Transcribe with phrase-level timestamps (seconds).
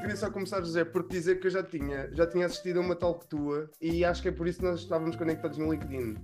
[0.00, 2.82] Queria só começar, José, por te dizer que eu já tinha, já tinha assistido a
[2.82, 6.16] uma talk tua e acho que é por isso que nós estávamos conectados no LinkedIn.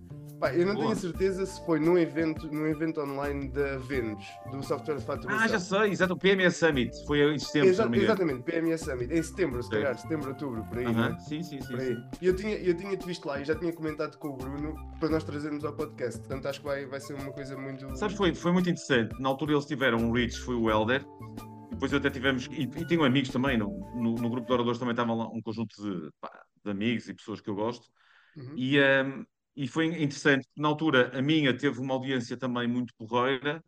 [0.55, 0.87] Eu não Boa.
[0.87, 5.45] tenho certeza se foi num evento, num evento online da Venus, do software de faturação.
[5.45, 9.13] Ah, já sei, exato, o PMS Summit foi em setembro, se Exa- exatamente, PMS Summit,
[9.13, 10.87] em setembro, se calhar, setembro, outubro, por aí.
[10.87, 11.19] Aham, né?
[11.19, 11.77] Sim, sim, sim.
[11.79, 12.05] Sim.
[12.23, 14.75] E eu tinha, eu tinha te visto lá e já tinha comentado com o Bruno
[15.01, 16.21] para nós trazermos ao podcast.
[16.21, 17.97] Portanto, acho que vai, vai ser uma coisa muito.
[17.97, 19.21] Sabes, foi, foi muito interessante.
[19.21, 21.05] Na altura eles tiveram um Reach, foi o Elder.
[21.71, 24.93] Depois até tivemos, e, e tenho amigos também, no, no, no grupo de oradores também
[24.93, 26.31] estavam lá um conjunto de, pá,
[26.65, 27.87] de amigos e pessoas que eu gosto.
[28.37, 28.55] Uhum.
[28.57, 29.25] E, ehm,
[29.59, 33.61] e foi interessante, porque na altura a minha teve uma audiência também muito porreira.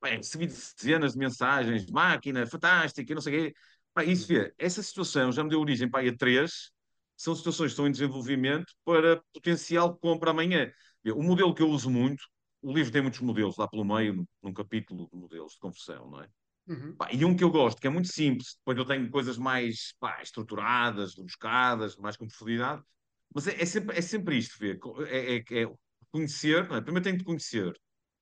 [0.00, 3.54] Bem, recebi dezenas de mensagens, máquina, fantástica, não sei o quê.
[3.92, 6.70] Pá, isso, vê, essa situação já me deu origem pá, a três.
[7.16, 10.70] São situações que estão em desenvolvimento para potencial compra amanhã.
[11.06, 12.22] O modelo que eu uso muito,
[12.62, 16.22] o livro tem muitos modelos lá pelo meio, num, capítulo de modelos de conversão, não
[16.22, 16.28] é?
[16.68, 16.94] Uhum.
[16.94, 19.92] Pá, e um que eu gosto, que é muito simples, depois eu tenho coisas mais
[19.98, 22.80] pá, estruturadas, rebuscadas, mais com profundidade,
[23.34, 25.66] mas é, é sempre, é sempre isto, co- é, é, é
[26.10, 26.80] conhecer, não é?
[26.80, 27.72] primeiro tem de conhecer,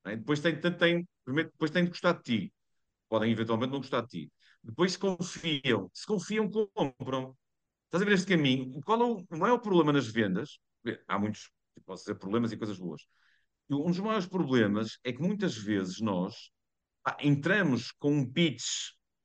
[0.06, 0.16] é?
[0.16, 2.54] depois, tem, tem, tem- primeiro, depois tem de gostar de ti,
[3.08, 7.36] podem eventualmente não gostar de ti, depois se confiam, se confiam, compram.
[7.86, 8.80] Estás a ver este caminho?
[8.82, 10.58] Qual é o, maior problema nas vendas?
[11.08, 11.50] Há muitos,
[11.86, 13.02] posso dizer, problemas e coisas boas.
[13.70, 16.50] Um dos maiores problemas é que muitas vezes nós
[17.02, 18.64] pá, entramos com um pitch,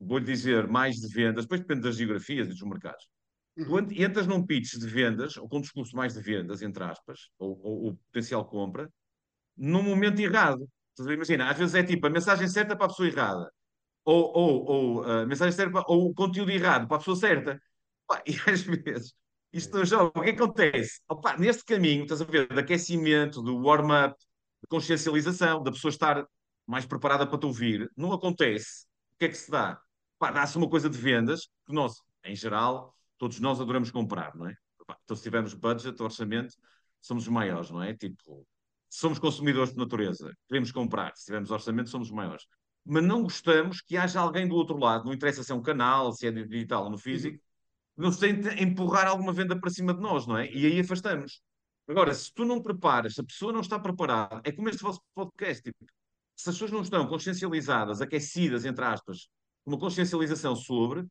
[0.00, 3.06] vou-lhe dizer, mais de vendas, depois depende das geografias e dos mercados.
[3.56, 3.78] Tu Uhum.
[3.78, 7.30] ent- entras num pitch de vendas, ou com um discurso mais de vendas, entre aspas,
[7.38, 8.90] ou, ou, ou potencial compra,
[9.56, 10.68] num momento errado.
[11.00, 13.52] Imagina, às vezes é tipo a mensagem certa para a pessoa errada,
[14.04, 17.60] ou, ou, ou a mensagem certa, ou o conteúdo errado para a pessoa certa.
[18.26, 19.14] E às vezes,
[19.52, 21.00] isto no jogo, o que acontece?
[21.08, 24.16] Opa, neste caminho, estás a ver, de aquecimento, do warm-up,
[24.62, 26.26] de consciencialização, da pessoa estar
[26.66, 28.84] mais preparada para te ouvir, não acontece.
[29.16, 29.80] O que é que se dá?
[30.20, 34.56] Dá-se uma coisa de vendas, que nós, em geral, todos nós adoramos comprar, não é?
[35.04, 36.54] Então, se tivermos budget, orçamento,
[37.00, 37.94] somos os maiores, não é?
[37.94, 38.46] Tipo,
[38.88, 42.46] somos consumidores por natureza, queremos comprar, se tivermos orçamento, somos os maiores.
[42.84, 46.12] Mas não gostamos que haja alguém do outro lado, não interessa se é um canal,
[46.12, 47.42] se é digital ou no físico,
[47.96, 50.50] nos tenta empurrar alguma venda para cima de nós, não é?
[50.52, 51.42] E aí afastamos.
[51.88, 55.00] Agora, se tu não preparas, se a pessoa não está preparada, é como este vosso
[55.14, 55.84] podcast, tipo,
[56.36, 59.28] se as pessoas não estão consciencializadas, aquecidas, entre aspas,
[59.64, 61.06] uma consciencialização sobre,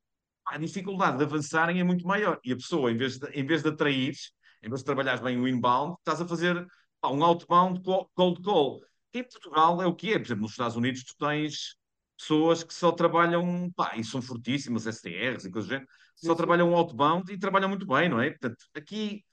[0.47, 2.39] a dificuldade de avançarem é muito maior.
[2.43, 4.15] E a pessoa, em vez de, em vez de atrair,
[4.63, 6.65] em vez de trabalhares bem o inbound, estás a fazer
[7.01, 8.81] pá, um outbound co- cold call.
[9.11, 10.19] Que em Portugal é o que é.
[10.19, 11.75] Por exemplo, nos Estados Unidos tu tens
[12.17, 16.37] pessoas que só trabalham, pá, e são fortíssimas, STRs e coisas do género, só sim.
[16.37, 18.29] trabalham outbound e trabalham muito bem, não é?
[18.31, 19.23] Portanto, aqui,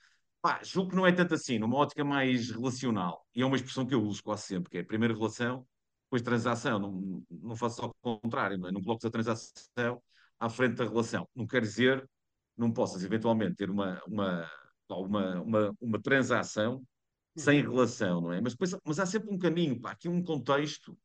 [0.41, 3.27] pá, julgo que não é tanto assim, numa ótica mais relacional.
[3.35, 5.67] E é uma expressão que eu uso quase sempre, que é primeiro relação,
[6.05, 6.79] depois transação.
[6.79, 8.73] Não, não faço só o contrário, não é?
[8.73, 10.03] Não coloques a transação
[10.45, 11.29] à frente da relação.
[11.35, 12.09] Não quer dizer
[12.57, 14.51] não possas eventualmente ter uma, uma,
[14.91, 16.83] uma, uma, uma transação
[17.37, 17.73] sem Uhum.
[17.73, 18.41] relação, não é?
[18.41, 20.97] Mas, depois, mas há sempre um caminho, pá, aqui um contexto,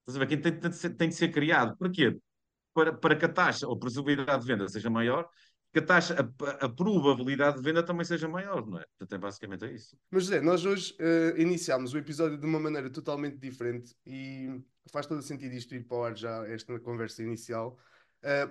[0.00, 1.76] estás a ver, que tem, tem, de ser- tem de ser criado.
[1.78, 2.18] Para quê?
[2.74, 5.28] Para, para que a taxa ou a previsibilidade de venda seja maior,
[5.72, 8.84] que a taxa, a, a probabilidade de venda também seja maior, não é?
[8.98, 9.96] Portanto, é basicamente é isso.
[10.10, 15.06] Mas José, nós hoje eh, iniciámos o episódio de uma maneira totalmente diferente e faz
[15.06, 17.78] todo sentido isto ir para o ar já, esta conversa inicial,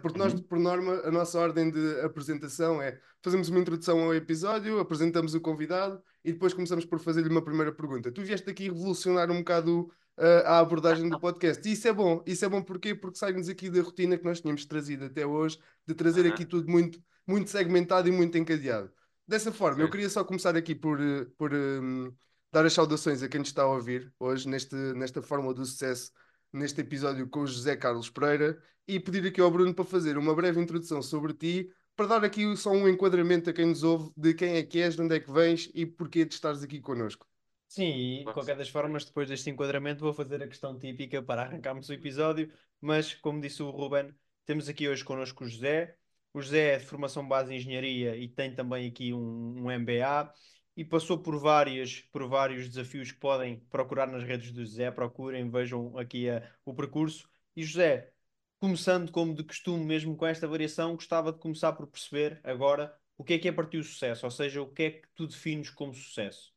[0.01, 0.43] porque nós, Uhum.
[0.47, 5.41] por norma, a nossa ordem de apresentação é fazemos uma introdução ao episódio, apresentamos o
[5.41, 8.11] convidado e depois começamos por fazer-lhe uma primeira pergunta.
[8.11, 12.23] Tu vieste aqui revolucionar um bocado eh, a abordagem do podcast e isso é bom.
[12.25, 12.93] Isso é bom porquê?
[12.95, 16.49] Porque sai-nos aqui da rotina que nós tínhamos trazido até hoje, de trazer aqui Aham.
[16.49, 18.91] tudo muito, muito segmentado e muito encadeado.
[19.27, 19.91] Dessa forma, eu Certo.
[19.91, 22.13] queria só começar aqui por, eh, por hum,
[22.51, 26.11] dar as saudações a quem nos está a ouvir hoje neste, nesta Fórmula do Sucesso,
[26.51, 30.35] neste episódio com o José Carlos Pereira, e pedir aqui ao Bruno para fazer uma
[30.35, 34.33] breve introdução sobre ti, para dar aqui só um enquadramento a quem nos ouve de
[34.33, 37.27] quem é que és, de onde é que vens e porquê de estares aqui connosco.
[37.67, 41.43] Sim, e de qualquer das formas, depois deste enquadramento, vou fazer a questão típica para
[41.43, 42.51] arrancarmos o episódio.
[42.81, 44.13] Mas, como disse o Ruben,
[44.45, 45.95] temos aqui hoje connosco o José.
[46.33, 50.33] O José é de formação base em engenharia e tem também aqui um, um MBA
[50.75, 54.91] e passou por várias, por vários desafios que podem procurar nas redes do José.
[54.91, 57.29] Procurem, vejam aqui a- o percurso.
[57.55, 58.13] E José,
[58.59, 63.23] começando como de costume, mesmo com esta variação, gostava de começar por perceber agora o
[63.23, 65.27] que é que é para ti o sucesso, ou seja, o que é que tu
[65.27, 66.53] defines como sucesso.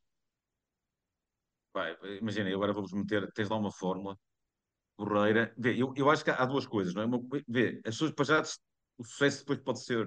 [2.21, 4.17] Imagina, agora vou-vos meter, tens lá uma fórmula
[4.97, 5.55] porreira.
[5.59, 7.07] Vê, eu, eu acho que há duas coisas, não é?
[7.07, 8.43] Uma, vê, as pessoas, para
[8.99, 10.07] o sucesso depois pode ser,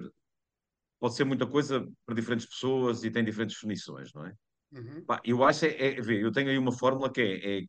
[0.98, 4.32] pode ser muita coisa para diferentes pessoas e tem diferentes definições, não é?
[4.72, 5.04] Uhum.
[5.04, 7.62] Pá, eu acho, é, é, vê, eu tenho aí uma fórmula que é, é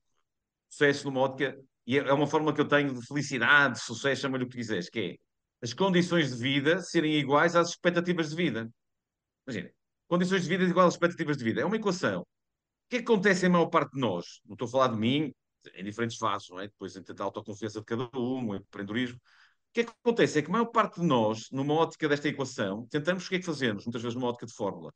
[0.70, 4.44] sucesso numa ótica e é uma fórmula que eu tenho de felicidade, de sucesso, chama-lhe
[4.44, 5.16] o que quiseres, que é
[5.62, 8.70] as condições de vida serem iguais às expectativas de vida.
[9.48, 9.72] Imagina,
[10.08, 11.62] condições de vida iguais às expectativas de vida.
[11.62, 12.22] É uma equação.
[12.22, 12.26] O
[12.90, 14.40] que é que acontece em maior parte de nós?
[14.46, 15.34] Não estou a falar de mim,
[15.76, 16.68] em diferentes fases, não é?
[16.68, 19.20] Depois em a autoconfiança de cada um, o empreendedorismo.
[19.70, 20.40] O que é que acontece?
[20.40, 23.40] É que a maior parte de nós, numa ótica desta equação, tentamos o que é
[23.40, 23.86] que fazemos?
[23.86, 24.94] Muitas vezes numa ótica de fórmula.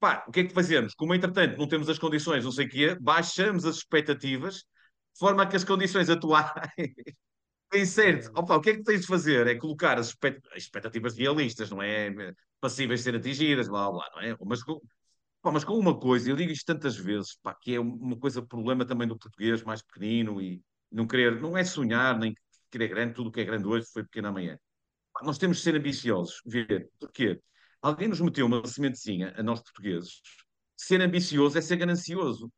[0.00, 0.94] Pá, o que é que fazemos?
[0.94, 5.42] Como, entretanto, não temos as condições, não sei o quê, baixamos as expectativas, de forma
[5.42, 6.54] a que as condições atuarem
[7.72, 8.30] bem certo.
[8.34, 9.46] Opa, o que é que tens de fazer?
[9.46, 10.14] É colocar as
[10.56, 12.10] expectativas realistas, não é?
[12.60, 14.36] Passíveis de ser atingidas, blá, blá, não é?
[14.46, 14.80] Mas com,
[15.44, 18.86] mas com uma coisa, eu digo isto tantas vezes, pá, que é uma coisa, problema
[18.86, 22.34] também do português mais pequenino e não querer, não é sonhar, nem
[22.70, 24.58] querer grande, tudo o que é grande hoje foi pequeno amanhã.
[25.22, 27.40] Nós temos de ser ambiciosos, ver, porquê?
[27.82, 30.20] Alguém nos meteu uma sementezinha, a nós portugueses.
[30.76, 32.52] Ser ambicioso é ser ganancioso.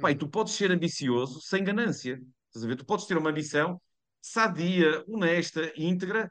[0.00, 2.20] Pai, tu podes ser ambicioso sem ganância.
[2.48, 2.76] Estás a ver?
[2.76, 3.80] Tu podes ter uma ambição
[4.26, 6.30] sadia, honesta, íntegra,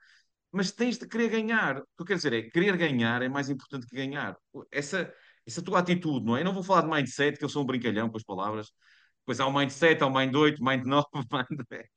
[0.51, 1.77] mas tens de querer ganhar.
[1.77, 4.37] O que eu quero dizer é, querer ganhar é mais importante que ganhar.
[4.71, 5.13] Essa,
[5.45, 6.41] essa tua atitude, não é?
[6.41, 8.71] Eu não vou falar de mindset, que eu sou um brincalhão com as palavras.
[9.25, 11.81] Pois há o mindset, há o mind 8, mind 9, mind 10.
[11.81, 11.89] Eu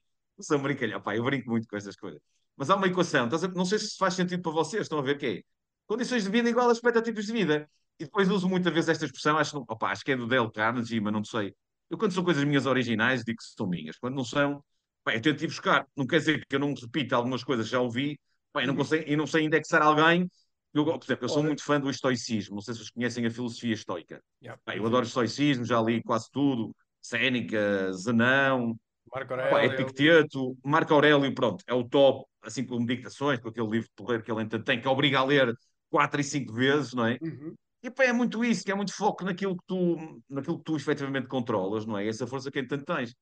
[0.42, 2.20] sou um brincalhão, pá, eu brinco muito com estas coisas.
[2.56, 5.18] Mas há uma equação, não sei se faz sentido para vocês, estão a ver o
[5.18, 5.42] que é?
[5.88, 7.68] condições de vida igual a expectativas de vida.
[7.98, 11.00] E depois uso muitas vezes esta expressão, acho, opa, acho que é do Dale Carnegie,
[11.00, 11.54] mas não sei.
[11.90, 13.96] Eu, quando são coisas minhas originais, digo que são minhas.
[13.98, 14.62] Quando não são,
[15.04, 15.86] bem, eu tento ir buscar.
[15.96, 18.20] Não quer dizer que eu não repita algumas coisas que já ouvi,
[18.54, 18.80] bem, não uhum.
[18.80, 20.30] consigo, e não sei indexar alguém.
[20.74, 22.56] Eu, por exemplo, eu sou muito fã do estoicismo.
[22.56, 24.22] Não sei se vocês conhecem a filosofia estoica.
[24.42, 24.60] Yeah.
[24.66, 26.76] Bem, eu adoro estoicismo, já li quase tudo.
[27.00, 28.78] Séneca, Zenão,
[29.12, 29.72] Marco Aurélio.
[29.72, 34.22] Epicteto, Marco Aurélio, pronto, é o top, assim como Dictações, com aquele livro de poder
[34.22, 35.54] que ele tem, que obriga a ler
[35.90, 37.18] quatro e cinco vezes, não é?
[37.20, 37.54] Uhum.
[37.82, 40.76] E pá, é muito isso, que é muito foco naquilo que tu, naquilo que tu
[40.76, 42.06] efetivamente controlas, não é?
[42.06, 43.14] Essa força que tanto tens.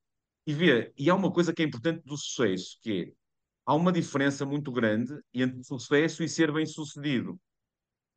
[0.46, 3.12] E vê, e há uma coisa que é importante do sucesso, que é,
[3.66, 7.38] há uma diferença muito grande entre sucesso e ser bem-sucedido.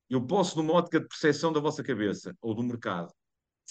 [0.10, 3.12] Eu posso, numa ótica de percepção da vossa cabeça, ou do mercado,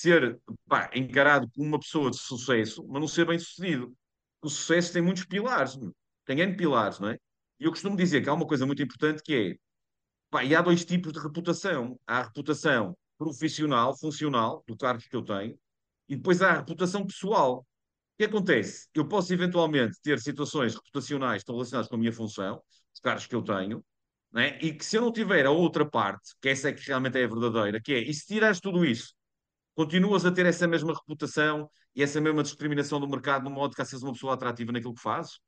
[0.00, 3.92] ser pá, encarado como uma pessoa de sucesso, mas não ser bem-sucedido.
[4.42, 5.76] O sucesso tem muitos pilares,
[6.24, 7.18] tem N pilares, não é?
[7.60, 9.68] E eu costumo dizer que há uma coisa muito importante que é
[10.30, 11.98] Pá, e há dois tipos de reputação.
[12.06, 15.58] Há a reputação profissional, funcional, do cargo que eu tenho,
[16.08, 17.60] e depois há a reputação pessoal.
[17.60, 17.64] O
[18.18, 18.88] que acontece?
[18.94, 22.62] Eu posso eventualmente ter situações reputacionais estão relacionadas com a minha função,
[22.92, 23.84] os cargos que eu tenho,
[24.32, 24.58] né?
[24.60, 27.24] e que se eu não tiver a outra parte, que essa é que realmente é
[27.24, 29.14] a verdadeira, que é, e se tirares tudo isso,
[29.78, 33.80] continuas a ter essa mesma reputação e essa mesma discriminação do mercado, no modo que
[33.80, 35.38] a seres uma pessoa atrativa naquilo que fazes,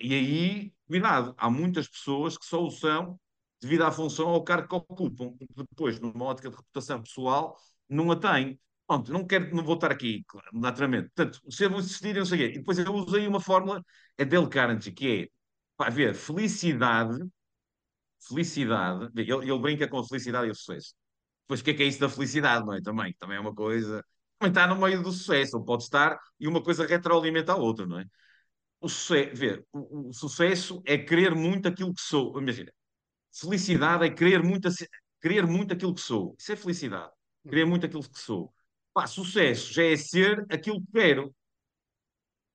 [0.00, 3.20] e aí, cuidado, há muitas pessoas que só o são
[3.60, 5.34] devido à função ao cargo que ocupam,
[5.70, 8.58] depois, numa ótica de reputação pessoal, não a têm.
[8.86, 11.10] Pronto, não quero, não vou estar aqui, naturalmente.
[11.14, 12.54] Portanto, se eu vou insistir, não sei o quê.
[12.54, 13.84] E depois eu usei uma fórmula,
[14.16, 15.28] é Dale Carnegie, que é,
[15.76, 17.18] para ver, felicidade,
[18.28, 20.94] felicidade, ele, ele brinca com felicidade e o sucesso.
[21.44, 22.80] Depois, o que é que é isso da felicidade, não é?
[22.82, 24.04] Também, também é uma coisa,
[24.38, 27.86] também está no meio do sucesso, ou pode estar, e uma coisa retroalimenta a outra,
[27.86, 28.06] não é?
[28.80, 32.38] O sucesso, ver, o, o sucesso é querer muito aquilo que sou.
[32.40, 32.72] Imagina,
[33.32, 34.68] Felicidade é querer muito,
[35.22, 36.36] querer muito aquilo que sou.
[36.38, 37.12] Isso é felicidade.
[37.48, 38.52] Querer muito aquilo que sou.
[38.94, 41.34] Pá, sucesso já é ser aquilo que quero.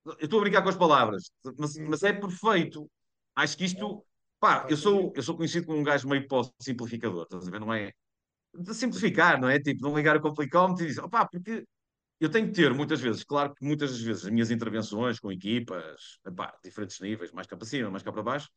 [0.05, 2.89] Eu estou a brincar com as palavras, mas, mas é perfeito.
[3.35, 4.05] Acho que isto.
[4.39, 7.59] Pá, eu sou, eu sou conhecido como um gajo meio pós-simplificador, estás a ver?
[7.59, 7.91] Não é.
[8.53, 9.59] De simplificar, não é?
[9.59, 11.65] Tipo, não ligar o complicómetro e dizer, opá, porque
[12.19, 15.31] eu tenho que ter muitas vezes, claro que muitas das vezes as minhas intervenções com
[15.31, 18.49] equipas, epá, diferentes níveis, mais cá para cima, mais cá para baixo,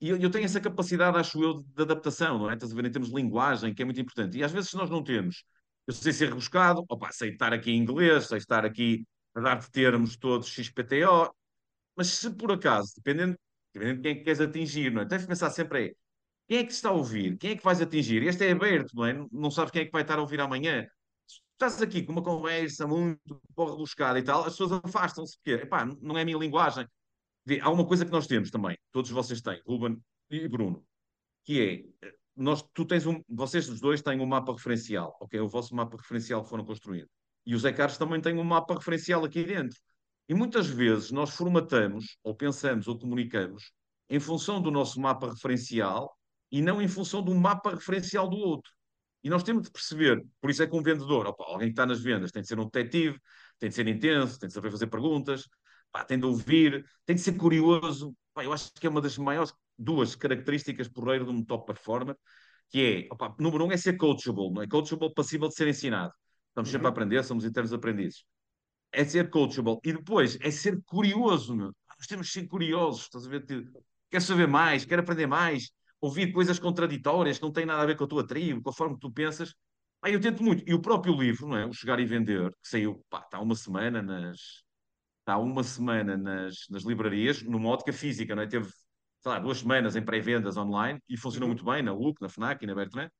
[0.00, 2.54] e eu, eu, tenho essa capacidade, acho eu, de adaptação, não é?
[2.54, 4.38] Estás a ver, em termos de linguagem, que é muito importante.
[4.38, 5.44] E às vezes, se nós não temos,
[5.86, 9.56] eu sei ser rebuscado, opa, sei estar aqui em inglês, sei estar aqui a dar
[9.58, 11.34] de termos todos XPTO,
[11.96, 13.38] mas se por acaso, dependendo,
[13.72, 15.06] dependendo de quem que queres atingir, não é?
[15.06, 15.94] Tens de pensar sempre é,
[16.50, 17.38] quem é que está a ouvir?
[17.38, 18.24] Quem é que vais atingir?
[18.24, 19.14] Este é aberto, não é?
[19.30, 20.84] Não sabes quem é que vai estar a ouvir amanhã.
[21.52, 26.18] Estás aqui com uma conversa muito rebuscada e tal, as pessoas afastam-se, porque, epá, não
[26.18, 26.84] é a minha linguagem
[27.62, 29.96] há uma coisa que nós temos também, todos vocês têm, Ruben
[30.28, 30.84] e Bruno,
[31.44, 35.38] que é, nós, tu tens um, vocês os dois têm um mapa referencial, ok?
[35.40, 37.10] O vosso mapa referencial que foram construídos.
[37.46, 39.78] E o Zé Carlos também tem um mapa referencial aqui dentro.
[40.28, 43.72] E muitas vezes nós formatamos, ou pensamos, ou comunicamos,
[44.08, 46.16] em função do nosso mapa referencial
[46.50, 48.70] e não em função do mapa referencial do outro.
[49.22, 51.84] E nós temos de perceber, por isso é que um vendedor, opa, alguém que está
[51.84, 53.18] nas vendas, tem de ser um detetive,
[53.58, 55.46] tem de ser intenso, tem de saber fazer perguntas,
[55.92, 58.14] pá, tem de ouvir, tem de ser curioso.
[58.32, 62.16] Pá, eu acho que é uma das maiores duas características porreiro de um top performer,
[62.70, 64.66] que é, opa, número um é ser coachable, não é?
[64.66, 66.12] Coachable passível de ser ensinado.
[66.48, 66.92] Estamos sempre a uhum.
[66.92, 68.24] aprender, somos internos aprendizes.
[68.92, 69.78] É ser coachable.
[69.84, 71.72] E depois é ser curioso, meu.
[71.98, 73.44] nós temos de ser curiosos, estás a ver?
[74.10, 77.96] Quer saber mais, quer aprender mais, ouvir coisas contraditórias que não têm nada a ver
[77.96, 79.54] com a tua tribo, com a forma que tu pensas.
[80.02, 80.64] Aí eu tento muito.
[80.68, 81.66] E o próprio livro, não é?
[81.66, 84.38] O Chegar e Vender, que saiu, pá, está uma semana nas.
[85.20, 88.46] Está uma semana nas, nas livrarias, numa ótica física, não é?
[88.46, 88.68] Teve,
[89.20, 91.54] sei lá, duas semanas em pré-vendas online e funcionou Uhum.
[91.54, 93.10] muito bem na UC, na FNAC e na Bertrand.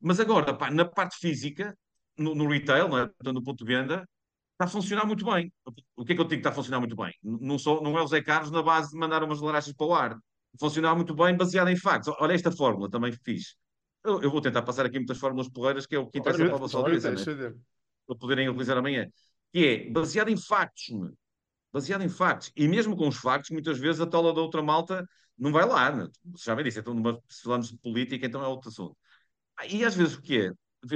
[0.00, 1.76] Mas agora, pá, na parte física,
[2.18, 3.06] no, no retail, não é?
[3.06, 4.08] Portanto, no ponto de venda,
[4.52, 5.52] está a funcionar muito bem.
[5.96, 7.12] O que é que eu digo que está a funcionar muito bem?
[7.22, 9.94] Não, só, não é o Zé Carlos na base de mandar umas larachas para o
[9.94, 10.18] ar.
[10.58, 12.14] Funcionar muito bem baseado em factos.
[12.20, 13.56] Olha esta fórmula, também fiz.
[14.04, 16.56] Eu, eu vou tentar passar aqui muitas fórmulas porreiras, que é o que interessa para
[16.56, 17.16] a vossa audiência, né?
[18.06, 19.06] para poderem utilizar amanhã.
[19.52, 21.12] Que é baseado em factos, meu.
[21.72, 22.50] baseado em factos.
[22.56, 25.06] E mesmo com os factos, muitas vezes a tola da outra malta
[25.38, 25.90] não vai lá.
[25.94, 26.08] Né?
[26.32, 28.96] Você já bem disse, então, numa, se falamos de política, então é outro assunto.
[29.56, 30.52] Ah, E às vezes o que é?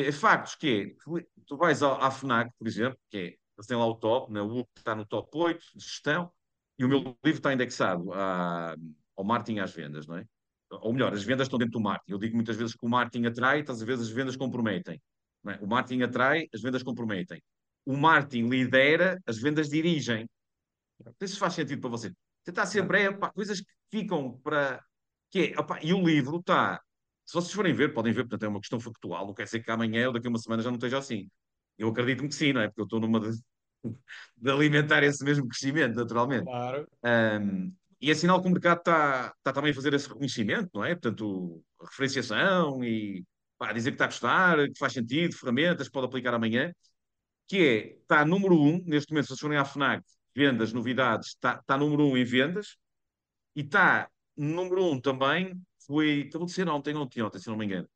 [0.09, 3.23] É factos que é, tu- vais ao- à FNAC, por exemplo, que é,
[3.57, 4.41] eles têm lá o top, né?
[4.43, 6.31] o UC está no top 8 de gestão,
[6.79, 8.75] e o meu livro está indexado à-
[9.17, 10.25] ao marketing às vendas, não é?
[10.71, 12.13] Ou melhor, as vendas estão dentro do marketing.
[12.13, 15.01] Eu digo muitas vezes que o marketing atrai, às vezes as vendas comprometem.
[15.49, 15.59] é?
[15.61, 17.41] O marketing atrai, as vendas comprometem.
[17.85, 20.29] O marketing lidera, as vendas dirigem.
[21.25, 22.13] Se faz sentido para você.
[22.67, 24.85] Sempre, é, pá, coisas que ficam para.
[25.31, 26.81] Que é, opá, e o livro está.
[27.25, 29.27] Se vocês forem ver, podem ver, portanto, é uma questão factual.
[29.27, 31.29] Não quer dizer que amanhã ou daqui a uma semana já não esteja assim.
[31.79, 32.69] Eu acredito que sim, não é?
[32.69, 33.37] Porque eu estou numa de,
[34.37, 36.45] de alimentar esse mesmo crescimento, naturalmente.
[36.45, 36.89] Claro.
[37.05, 40.85] Um, e é sinal que o mercado está, está também a fazer esse reconhecimento, não
[40.85, 40.95] é?
[40.95, 43.25] Portanto, referenciação e
[43.59, 46.73] pá, dizer que está a gostar, que faz sentido, ferramentas, pode aplicar amanhã,
[47.49, 51.59] que é, está número um, neste momento, se vocês forem à FNAC, vendas, novidades, está,
[51.61, 52.77] está número um em vendas,
[53.55, 55.55] e está número um também,
[55.87, 57.89] foi, acabou de ser ontem, ontem, ontem, se não me engano,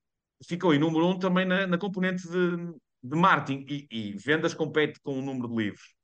[0.47, 2.57] ficou em número um também na, na componente de,
[3.03, 6.00] de marketing, e, e vendas compete com o número de livros.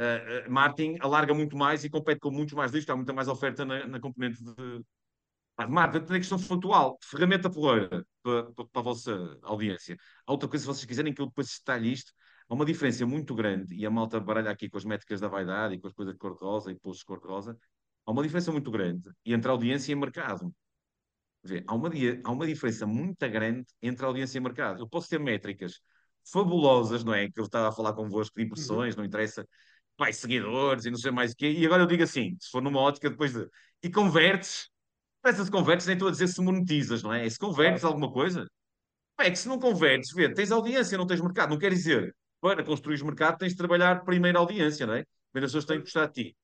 [0.00, 3.28] Uh, uh, marketing alarga muito mais e compete com muitos mais livros, está muita mais
[3.28, 4.82] oferta na, na componente de,
[5.68, 6.06] marketing.
[6.06, 9.98] Tem questão factual, ferramenta porreira para, para, para a vossa audiência.
[10.26, 12.12] Há outra coisa, se vocês quiserem que eu depois detalhe isto,
[12.48, 15.74] há uma diferença muito grande, e a malta baralha aqui com as métricas da vaidade
[15.74, 17.58] e com as coisas de cor-de-rosa e posts de cor-de-rosa,
[18.06, 20.50] há uma diferença muito grande entre audiência e mercado.
[21.42, 21.90] Vê, há, uma,
[22.24, 24.80] há uma diferença muito grande entre audiência e mercado.
[24.80, 25.80] Eu posso ter métricas
[26.24, 27.30] fabulosas, não é?
[27.30, 29.46] Que eu estava a falar convosco de impressões, não interessa,
[30.00, 31.52] vai, seguidores e não sei mais o quê.
[31.52, 33.46] E agora eu digo assim, se for numa ótica depois de...
[33.82, 34.70] E convertes,
[35.20, 37.26] parece se convertes, nem estou a dizer se monetizas, não é?
[37.26, 38.46] E se convertes alguma coisa,
[39.18, 41.50] é que se não convertes, vê, tens audiência, não tens mercado.
[41.50, 45.04] Não quer dizer, para construir mercado tens de trabalhar primeiro a audiência, não é?
[45.30, 46.36] Primeiro as pessoas têm que gostar de ti.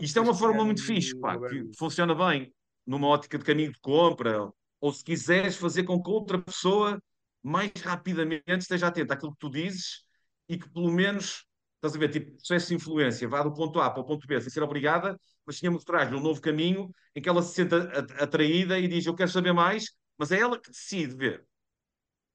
[0.00, 2.52] Isto é uma fórmula muito fixe, pá, que funciona bem
[2.84, 7.00] numa ótica de caminho de compra, ou se quiseres fazer com que outra pessoa
[7.42, 10.02] mais rapidamente esteja atenta àquilo que tu dizes
[10.48, 11.44] e que pelo menos,
[11.82, 14.40] estás a ver, tipo, processo de influência, vá do ponto A para o ponto B
[14.40, 18.24] sem ser obrigada, mas tinha mostrar-lhe um novo caminho em que ela se senta a-
[18.24, 19.86] atraída e diz, eu quero saber mais,
[20.16, 21.44] mas é ela que decide ver.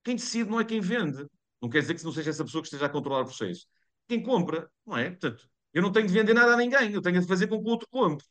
[0.04, 1.26] Quem decide não é quem vende.
[1.60, 3.66] Não quer dizer que não seja essa pessoa que esteja a controlar o processo.
[4.06, 5.10] Quem compra, não é?
[5.10, 7.68] Portanto, eu não tenho de vender nada a ninguém, eu tenho de fazer com que
[7.68, 8.24] o outro compre.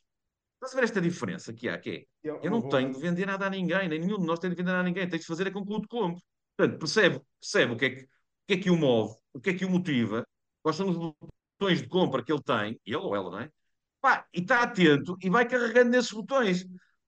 [0.56, 1.78] Estás a ver esta diferença que há?
[1.80, 2.06] Que é,
[2.42, 4.72] eu não tenho de vender nada a ninguém, nem nenhum de nós tem de vender
[4.72, 6.24] nada a ninguém, tens de fazer é com que o outro compre.
[6.58, 8.08] Portanto, percebe, percebe o que, é que, o
[8.48, 10.28] que é que o move, o que é que o motiva,
[10.68, 13.50] quais são os botões de compra que ele tem, ele ou ela, não é?
[14.02, 16.66] Pá, e está atento e vai carregando nesses botões.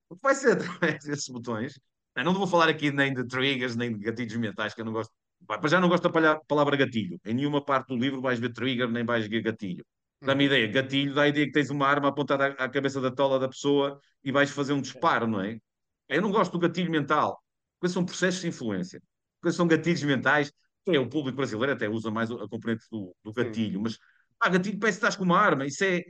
[0.08, 1.78] O que vai ser através desses botões?
[2.16, 4.92] Eu não vou falar aqui nem de triggers, nem de gatilhos mentais, que eu não
[4.92, 5.12] gosto.
[5.46, 7.20] Pá, já não gosto da palavra gatilho.
[7.22, 9.84] Em nenhuma parte do livro vais ver trigger, nem vais ver gatilho.
[10.22, 13.10] Dá-me ideia, gatilho dá a ideia que tens uma arma apontada à, à cabeça da
[13.10, 15.58] tola da pessoa e vais fazer um disparo, não é?
[16.08, 17.42] Eu não gosto do gatilho mental.
[17.78, 19.02] Coisas são processos de influência.
[19.42, 20.50] Coisas são gatilhos mentais.
[20.86, 23.44] É, o público brasileiro até usa mais a componente do, do Sim.
[23.44, 23.98] gatilho, mas
[24.40, 25.66] ah, gatilho parece que estás com uma arma.
[25.66, 26.02] Isso é,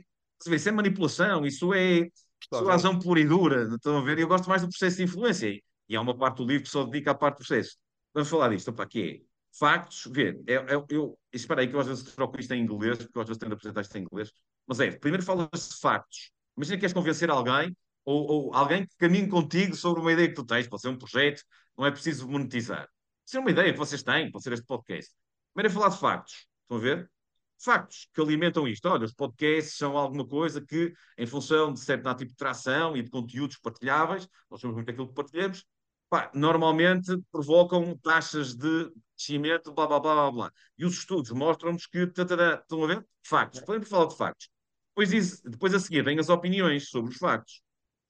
[0.47, 2.07] ver, isso é manipulação, isso é
[2.49, 3.63] persuasão pura e dura.
[3.75, 4.17] Estão a ver?
[4.19, 5.49] Eu gosto mais do processo de influência.
[5.89, 7.77] E, há uma parte do livro que só dedica à parte do processo.
[8.13, 11.79] Vamos falar disto, opa, que é factos, vê, é, é- eu, espera aí que eu
[11.79, 14.01] às vezes troco isto em inglês, porque eu às vezes tenho de apresentar isto em
[14.01, 14.31] inglês,
[14.65, 16.31] mas é, primeiro falas de factos.
[16.55, 17.75] Imagina que queres convencer alguém,
[18.05, 20.97] ou, ou alguém que caminhe contigo sobre uma ideia que tu tens, pode ser um
[20.97, 21.43] projeto,
[21.77, 22.87] não é preciso monetizar.
[23.31, 25.15] Pode ser uma ideia que vocês têm, pode ser este podcast.
[25.53, 27.09] Primeiro é falar de factos, estão a ver?
[27.57, 28.85] Factos que alimentam isto.
[28.89, 33.01] Olha, os podcasts são alguma coisa que, em função de certo tipo de tração e
[33.01, 35.65] de conteúdos partilháveis, nós somos muito aquilo que partilhamos,
[36.09, 40.51] pá, normalmente provocam taxas de crescimento, blá, blá, blá, blá, blá.
[40.77, 43.07] E os estudos mostram-nos que, tatará, estão a ver?
[43.23, 43.61] Factos.
[43.61, 44.49] Podemos falar de factos.
[44.89, 47.61] Depois, diz, depois a seguir vêm as opiniões sobre os factos.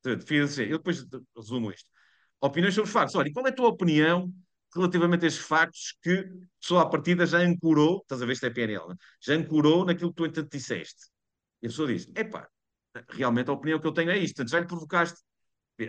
[0.04, 1.06] Assim, Eu depois
[1.38, 1.88] resumo isto.
[2.42, 3.14] Opiniões sobre os factos.
[3.14, 4.34] Olha, e qual é a tua opinião
[4.74, 8.46] relativamente a estes factos que a pessoa à partida já ancorou, estás a ver, isto
[8.46, 8.96] é PNL, né?
[9.22, 11.10] já ancorou naquilo que tu entanto disseste.
[11.62, 12.50] E a pessoa diz, epá,
[13.10, 14.48] realmente a opinião que eu tenho é isto.
[14.48, 15.20] Já lhe provocaste.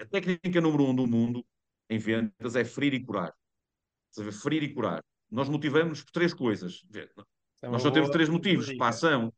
[0.01, 1.45] A técnica número um do mundo
[1.89, 3.33] em vendas é ferir e curar.
[4.11, 5.05] Sabe, ferir e curar.
[5.31, 6.83] Nós motivamos por três coisas.
[7.63, 8.79] É nós só temos três motivos dica.
[8.79, 9.33] para a ação.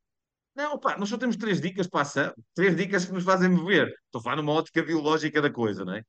[0.54, 2.34] Não, pá, nós só temos três dicas para a ação.
[2.54, 3.88] Três dicas que nos fazem mover.
[4.06, 6.02] Estou a falar numa ótica biológica da coisa, não é?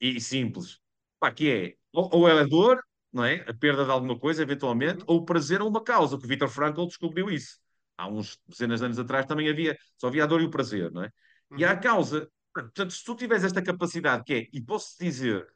[0.00, 0.78] E simples.
[1.18, 2.80] Pá, que é, ou, ou é a dor,
[3.12, 3.44] não é?
[3.48, 6.48] A perda de alguma coisa, eventualmente, ou o prazer a uma causa, que o Viktor
[6.48, 7.58] Frankl descobriu isso.
[7.96, 10.90] Há uns dezenas de anos atrás também havia, só havia a dor e o prazer,
[10.92, 11.10] não é?
[11.56, 11.80] E há a Uhum.
[11.80, 12.30] causa.
[12.54, 15.46] Portanto, se tu tiveres esta capacidade, que é, e posso dizer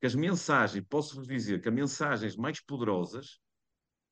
[0.00, 3.38] que as mensagens, posso-vos dizer que as mensagens mais poderosas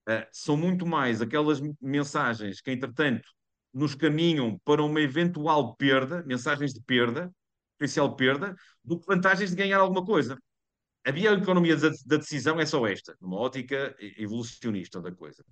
[0.08, 3.28] eh, são muito mais aquelas mensagens que, entretanto,
[3.72, 7.32] nos caminham para uma eventual perda, mensagens de perda,
[7.78, 10.38] potencial perda, do que vantagens de ganhar alguma coisa.
[11.04, 15.44] A bioeconomia da, da decisão é só esta, numa ótica evolucionista da coisa.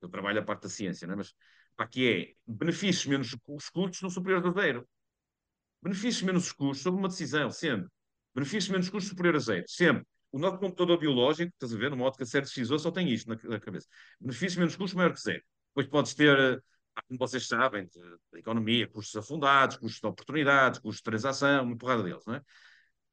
[0.00, 1.16] Eu trabalho a parte da ciência, não é?
[1.16, 1.34] mas
[1.76, 4.88] pá, que é benefícios menos os custos no superior do zero.
[5.82, 7.88] Benefícios menos os custos sobre uma decisão, sempre.
[8.34, 10.06] Benefícios menos custos superior a zero, sempre.
[10.30, 13.36] O nosso computador biológico, estás a ver, numa ótica certo decisor, só tem isto na,
[13.42, 13.88] na cabeça.
[14.20, 15.42] Benefícios menos custos maior que zero.
[15.70, 16.60] Depois podes ter, eh,
[17.08, 18.00] como vocês sabem, de,
[18.32, 22.42] de economia, custos afundados, custos de oportunidades, custos de transação, uma porrada deles, não é?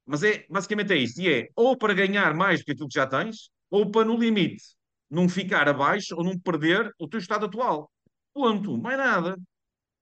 [0.07, 1.19] Mas é, basicamente é isto.
[1.21, 4.17] E é ou para ganhar mais do que aquilo que já tens, ou para, no
[4.17, 4.63] limite,
[5.09, 7.91] não ficar abaixo ou não perder o teu estado atual.
[8.33, 8.77] Ponto.
[8.77, 9.37] Mais nada.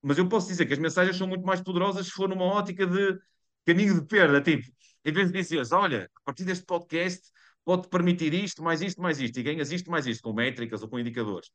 [0.01, 2.85] Mas eu posso dizer que as mensagens são muito mais poderosas se for numa ótica
[2.85, 3.17] de
[3.65, 4.39] caminho de perda.
[4.41, 4.71] Tipo,
[5.03, 7.31] em vez de dizeres, olha, a partir deste podcast
[7.63, 10.87] pode permitir isto, mais isto, mais isto, e ganhas isto, mais isto, com métricas ou
[10.87, 11.49] com indicadores.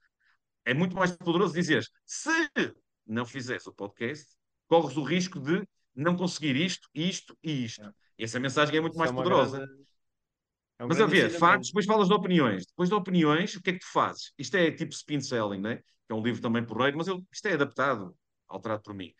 [0.64, 2.30] É muito mais poderoso dizeres, se
[3.06, 4.26] não fizeres o podcast,
[4.66, 7.82] corres o risco de não conseguir isto, isto e isto.
[7.84, 7.92] É.
[8.18, 9.58] E essa mensagem é muito Isso mais é poderosa.
[9.58, 9.82] grande-
[10.78, 12.66] é Mas a ver, factos, depois falas de opiniões.
[12.66, 14.32] Depois de opiniões, o que é que tu fazes?
[14.38, 15.76] Isto é tipo spin selling, né?
[15.76, 15.82] que
[16.12, 18.16] é um livro também porreiro, mas eu, isto é adaptado,
[18.48, 19.12] alterado por mim.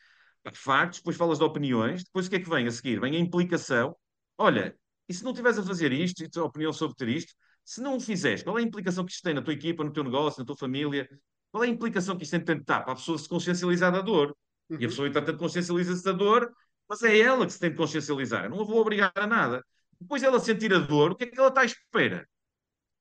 [0.54, 2.98] Factos, depois falas de opiniões, depois o que é que vem a seguir?
[3.00, 3.94] Vem a implicação.
[4.38, 4.74] Olha,
[5.08, 7.80] e se não estiveres a fazer isto, e a tua opinião sobre ter isto, se
[7.80, 10.02] não o fizeres, qual é a implicação que isto tem na tua equipa, no teu
[10.02, 11.08] negócio, na tua família?
[11.52, 14.00] Qual é a implicação que isto tem de tentar para a pessoa se consciencializar da
[14.00, 14.34] dor?
[14.70, 14.88] E a Uhum.
[14.88, 16.50] pessoa, entretanto, consciencializa-se da dor,
[16.90, 18.44] mas é ela que se tem de consciencializar.
[18.44, 19.64] Eu não a vou obrigar a nada.
[20.00, 22.28] Depois dela sentir a dor, o que é que ela está à espera?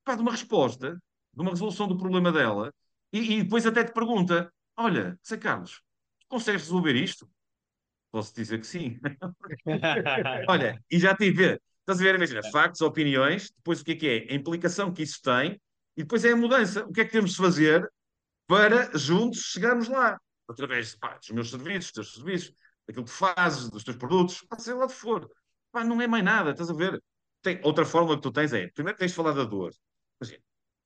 [0.04, 0.94] Pá, de uma resposta,
[1.34, 2.72] de uma resolução do problema dela,
[3.12, 5.82] e, e depois até te pergunta: Olha, Zé Carlos,
[6.28, 7.28] consegues resolver isto?
[8.12, 9.00] Posso dizer que sim.
[10.48, 11.60] Olha, e já tive.
[11.80, 14.32] Estás a ver, imagina, factos, opiniões, depois o que é que é?
[14.32, 15.60] A implicação que isso tem,
[15.98, 16.86] e depois é a mudança.
[16.86, 17.92] O que é que temos de fazer
[18.46, 20.16] para juntos chegarmos lá?
[20.48, 22.54] Através pá, dos meus serviços, dos teus serviços,
[22.90, 25.30] daquilo que fazes, dos teus produtos, ser lá de for.
[25.72, 27.02] Pá, não é mais nada, estás a ver?
[27.42, 29.72] Tem, outra forma que tu tens é, primeiro tens de falar da dor.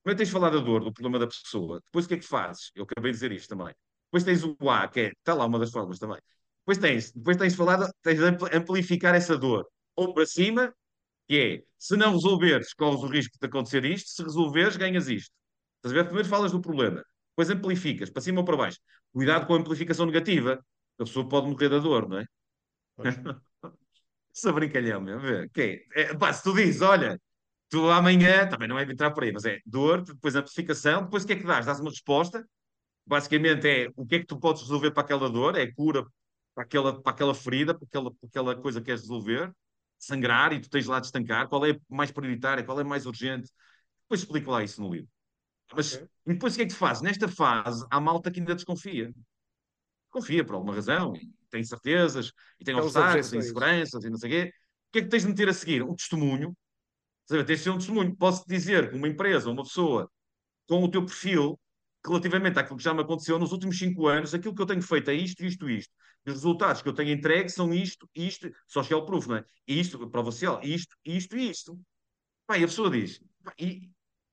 [0.04, 1.80] Primeiro tens de falar da dor, do problema da pessoa.
[1.86, 2.72] Depois o que é que fazes?
[2.76, 3.74] Eu acabei de dizer isto também.
[4.08, 6.20] Depois tens o A, que é, está lá uma das formas também.
[6.66, 9.66] Depois tens, depois tens falado, tens de ampli- amplificar essa dor.
[9.96, 10.74] Ou para cima,
[11.28, 15.34] que é, se não resolveres, corres o risco de acontecer isto, se resolveres, ganhas isto.
[15.78, 16.06] Estás a ver?
[16.06, 18.80] Primeiro falas do problema, depois amplificas, para cima ou para baixo.
[19.14, 20.64] Cuidado com a amplificação negativa,
[21.00, 22.26] a pessoa pode morrer da dor, não é?
[24.36, 25.20] Essa brincalhão, meu.
[25.20, 27.20] vê, Que é, é, pá, se tu dizes, olha,
[27.70, 31.28] tu amanhã, também não é entrar por aí, mas é dor, depois amplificação, depois o
[31.28, 31.66] que é que dás?
[31.66, 32.48] Dás uma resposta,
[33.06, 36.06] basicamente é o que é que tu podes resolver para aquela dor, é cura
[36.56, 39.52] para aquela, para aquela ferida, para aquela, para aquela coisa que queres resolver,
[40.00, 43.52] sangrar e tu tens lá de estancar, qual é mais prioritária, qual é mais urgente.
[44.04, 45.10] Depois explico lá isso no livro.
[45.76, 46.10] Mas Ok.
[46.28, 47.04] e depois o que é que tu fazes?
[47.04, 49.14] Nesta fase, há malta que ainda desconfia.
[50.14, 54.30] Confia por alguma razão, e tem incertezas, e tem Aquelas obstáculos, inseguranças, e não sei
[54.30, 54.54] o quê.
[54.90, 55.82] O que é que tens de meter a seguir?
[55.82, 56.56] Um testemunho.
[57.26, 58.16] Sabe, tens de ser um testemunho.
[58.16, 60.08] Posso-te dizer que uma empresa, uma pessoa,
[60.68, 61.60] com o teu perfil,
[62.06, 65.10] relativamente àquilo que já me aconteceu nos últimos cinco anos, aquilo que eu tenho feito
[65.10, 65.92] é isto, isto, isto.
[66.26, 69.46] E os resultados que eu tenho entregue são isto, isto, social proof, não é?
[69.68, 71.80] Isto, prova social, isto, isto e isto.
[72.46, 73.20] Pá, e a pessoa diz,
[73.58, 73.90] e,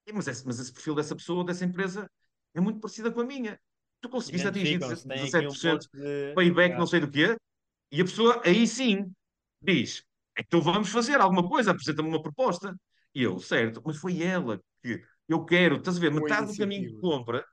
[0.06, 2.10] e- mas, esse, mas esse perfil dessa pessoa, dessa empresa,
[2.54, 3.58] é muito parecida com a minha.
[4.00, 6.34] Tu conseguiste atingir Identificam-se, tem aqui um 17% ponto de...
[6.34, 7.36] payback, não sei do quê,
[7.92, 9.12] e a pessoa aí sim
[9.62, 10.02] diz:
[10.38, 12.74] então vamos fazer alguma coisa, apresenta-me uma proposta.
[13.14, 16.88] E eu, certo, mas foi ela que eu quero, estás a ver, metade do caminho
[16.88, 17.44] de compra,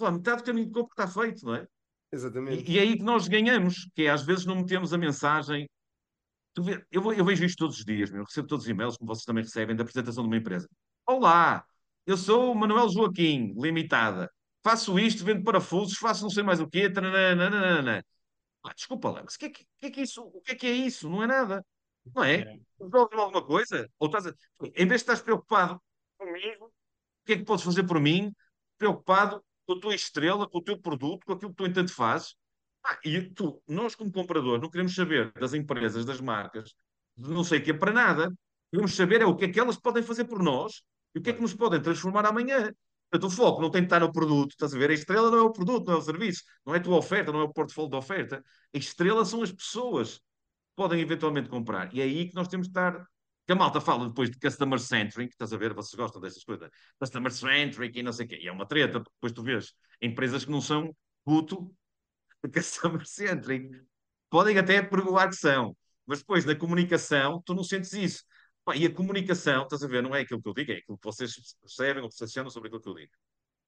[0.00, 1.66] metade do caminho de compra está feito, não é?
[2.12, 2.70] Exatamente.
[2.70, 5.68] E, e é aí que nós ganhamos, que é às vezes não metemos a mensagem.
[6.54, 8.70] Tu vê, eu, vou- eu vejo isto todos os dias, meu, eu recebo todos os
[8.70, 10.68] e-mails, como vocês também recebem, da apresentação de uma empresa.
[11.06, 11.64] Olá,
[12.06, 14.30] eu sou o Manuel Joaquim, limitada.
[14.62, 16.90] Faço isto, vendo parafusos, faço não sei mais o quê.
[16.90, 18.04] tananana.
[18.62, 20.52] Ah, desculpa lá, mas o que, é que, o que é que isso, o que
[20.52, 21.08] é que é isso?
[21.08, 21.64] Não é nada.
[22.14, 22.40] Não é?
[22.40, 22.60] é.
[22.80, 23.90] Resolve alguma coisa?
[23.98, 24.34] Ou estás a...
[24.62, 25.80] Em vez de estás preocupado
[26.18, 28.32] comigo, o que é que podes fazer por mim?
[28.76, 32.34] Preocupado com a tua estrela, com o teu produto, com aquilo que tu entanto fazes.
[32.84, 36.74] Ah, e tu, nós como comprador, não queremos saber das empresas, das marcas,
[37.16, 38.32] de não sei o que é para nada.
[38.70, 40.82] Queremos saber é o que é que elas podem fazer por nós
[41.14, 42.70] e o que é que nos podem transformar amanhã.
[43.10, 44.90] Portanto, o foco não tem de estar no produto, estás a ver?
[44.90, 47.32] A estrela não é o produto, não é o serviço, não é a tua oferta,
[47.32, 48.44] não é o portfólio de oferta.
[48.74, 50.22] A estrela são as pessoas que
[50.76, 51.92] podem eventualmente comprar.
[51.94, 53.04] E é aí que nós temos de estar.
[53.46, 55.74] Que a malta fala depois de customer centric, estás a ver?
[55.74, 56.70] Vocês gostam dessas coisas?
[57.00, 58.38] Customer centric e não sei o quê.
[58.40, 60.94] E é uma treta, porque depois tu vês empresas que não são
[61.24, 61.74] puto
[62.54, 63.70] customer centric.
[64.28, 68.24] Podem até pergoar que são, mas depois na comunicação tu não sentes isso.
[68.74, 71.04] E a comunicação, estás a ver, não é aquilo que eu digo, é aquilo que
[71.04, 73.12] vocês percebem ou percepcionam sobre aquilo que eu digo.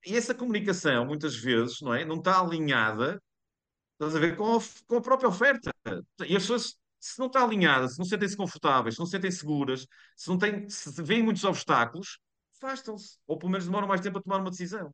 [0.07, 2.05] E essa comunicação, muitas vezes, não é?
[2.05, 3.22] Não está alinhada,
[3.94, 5.70] estás a ver, com a, com a própria oferta.
[6.26, 9.87] E as pessoas, se não está alinhada, se não sentem-se confortáveis, se não sentem seguras,
[10.16, 12.18] se não têm, se veem muitos obstáculos,
[12.57, 13.18] afastam-se.
[13.26, 14.92] Ou pelo menos demoram mais tempo a tomar uma decisão.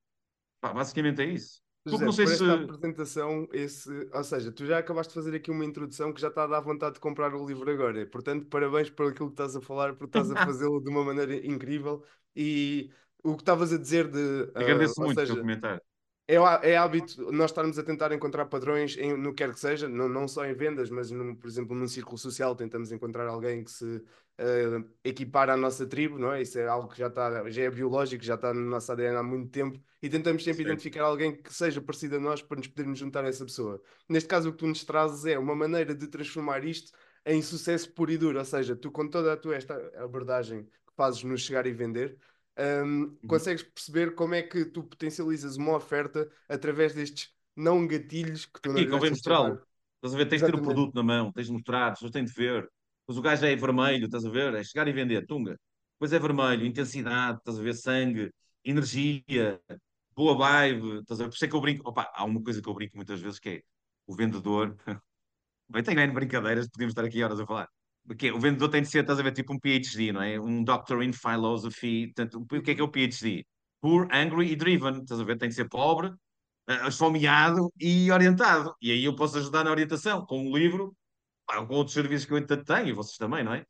[0.60, 1.60] Pá, basicamente é isso.
[1.90, 2.44] José, não sei por se...
[2.44, 4.08] esta apresentação, esse...
[4.12, 6.60] ou seja, tu já acabaste de fazer aqui uma introdução que já está a dar
[6.60, 8.06] vontade de comprar o livro agora.
[8.06, 11.34] Portanto, parabéns por aquilo que estás a falar, porque estás a fazê-lo de uma maneira
[11.46, 12.02] incrível.
[12.34, 12.90] E
[13.22, 14.50] o que estavas a dizer de.
[14.54, 15.82] Agradeço uh, muito seja, o comentário
[16.28, 16.36] é,
[16.72, 20.08] é hábito nós estarmos a tentar encontrar padrões em, no que quer que seja, não,
[20.08, 23.70] não só em vendas, mas, num, por exemplo, num círculo social, tentamos encontrar alguém que
[23.70, 24.04] se
[24.38, 26.42] uh, equipar à nossa tribo, não é?
[26.42, 29.22] Isso é algo que já, está, já é biológico, já está no nosso ADN há
[29.22, 30.68] muito tempo, e tentamos sempre certo.
[30.68, 33.82] identificar alguém que seja parecido a nós para nos podermos juntar a essa pessoa.
[34.08, 36.92] Neste caso, o que tu nos trazes é uma maneira de transformar isto
[37.26, 40.94] em sucesso puro e duro, ou seja, tu com toda a tua esta abordagem que
[40.96, 42.16] fazes no chegar e vender,
[42.58, 43.18] um, uhum.
[43.28, 48.70] consegues perceber como é que tu potencializas uma oferta através destes não gatilhos que tu
[48.70, 49.60] Aqui, não convém mostrá-lo.
[49.96, 50.26] Estás a ver?
[50.26, 52.68] Tens de ter o produto na mão, tens de mostrar, as pessoas têm de ver.
[53.08, 54.54] Depois o gajo é vermelho, estás a ver?
[54.54, 55.58] É chegar e vender, tunga.
[55.94, 57.74] Depois é vermelho, intensidade, estás a ver?
[57.74, 58.30] Sangue,
[58.62, 59.58] energia,
[60.14, 61.30] boa vibe, estás a ver?
[61.30, 61.88] Por isso é que eu brinco.
[61.88, 63.62] Opa, há uma coisa que eu brinco muitas vezes que é
[64.06, 64.76] o vendedor.
[65.70, 67.68] Bem, tem N brincadeiras, podíamos estar aqui horas a falar.
[68.06, 70.38] Porque o vendedor tem de ser, estás a ver, tipo um PhD, não é?
[70.38, 72.12] Um Doctor in Philosophy.
[72.14, 73.46] Portanto, o que é que é o PhD?
[73.80, 75.00] Poor, angry e driven.
[75.02, 75.38] Estás a ver?
[75.38, 76.12] Tem de ser pobre,
[76.86, 78.74] esfomeado e orientado.
[78.82, 80.94] E aí eu posso ajudar na orientação com um livro,
[81.48, 83.64] pá, com outros serviços que eu ainda tenho, e vocês também, não é?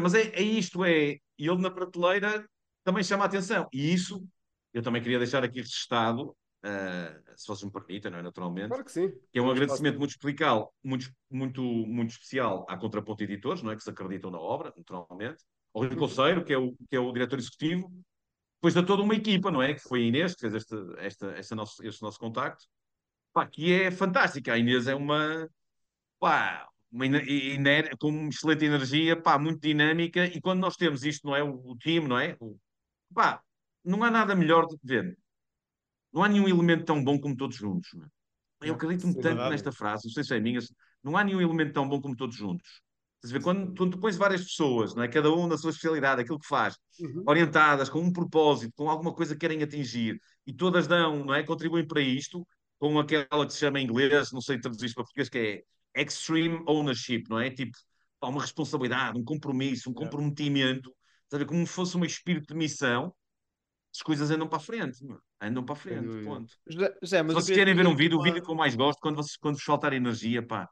[0.00, 1.18] Mas é, é isto, é.
[1.38, 2.48] Ele na prateleira
[2.82, 3.68] também chama a atenção.
[3.72, 4.26] E isso
[4.72, 8.22] eu também queria deixar aqui registado uh, se vocês me permitem, não é?
[8.22, 8.68] Naturalmente.
[8.68, 9.12] Claro que sim.
[9.30, 13.76] Que é um agradecimento muito, explical, muito, muito, muito especial à Contraponto Editores, não é?
[13.76, 15.44] Que se acreditam na obra, naturalmente.
[15.74, 15.98] Ao Rui uhum.
[15.98, 17.92] Conceiro, que é, o, que é o diretor executivo.
[18.56, 19.74] Depois de toda uma equipa, não é?
[19.74, 22.64] Que foi a Inês que fez este, este, este, nosso, este nosso contacto.
[23.32, 24.52] Pá, que é fantástica.
[24.52, 25.48] A Inês é uma.
[26.20, 27.06] Pá, uma
[27.98, 30.26] com uma excelente energia, pá, muito dinâmica.
[30.26, 31.42] E quando nós temos isto, não é?
[31.42, 32.36] O, o time, não é?
[32.40, 32.56] O,
[33.14, 33.42] pá,
[33.84, 35.16] não há nada melhor de ver
[36.12, 37.90] não há nenhum elemento tão bom como todos juntos.
[38.60, 39.50] Eu acredito-me tanto verdade.
[39.50, 40.60] nesta frase, não sei se é minha,
[41.02, 42.82] não há nenhum elemento tão bom como todos juntos.
[43.42, 45.08] Quando, quando tu pões várias pessoas, não é?
[45.08, 47.22] cada um na sua especialidade, aquilo que faz, uhum.
[47.26, 51.42] orientadas, com um propósito, com alguma coisa que querem atingir, e todas dão, não é?
[51.42, 52.46] contribuem para isto,
[52.78, 55.62] com aquela que se chama em inglês, não sei traduzir isto para português, que é
[55.94, 57.50] extreme ownership, não é?
[57.50, 57.76] Tipo,
[58.28, 60.94] uma responsabilidade, um compromisso, um comprometimento,
[61.30, 61.44] sabe?
[61.44, 63.14] como se fosse um espírito de missão,
[63.94, 65.04] as coisas andam para a frente,
[65.40, 66.54] andam para a frente, ponto.
[66.66, 69.16] José, José, Se vocês querem ver um vídeo, o vídeo que eu mais gosto, quando,
[69.16, 70.68] vocês, quando vos faltar energia, pá,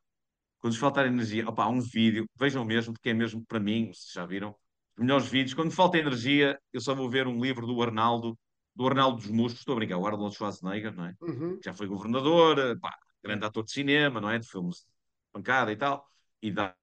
[0.58, 4.12] quando vos faltar energia, opá, um vídeo, vejam mesmo, porque é mesmo para mim, vocês
[4.12, 4.54] já viram,
[4.96, 5.54] os melhores vídeos.
[5.54, 8.38] Quando falta energia, eu só vou ver um livro do Arnaldo,
[8.74, 11.14] do Arnaldo dos Músculos, estou a brincar, o Arnold Schwarzenegger, não é?
[11.20, 11.58] Uhum.
[11.62, 14.38] Já foi governador, pá, grande ator de cinema, não é?
[14.38, 14.86] De filmes
[15.32, 16.06] pancada e tal,
[16.42, 16.74] e dá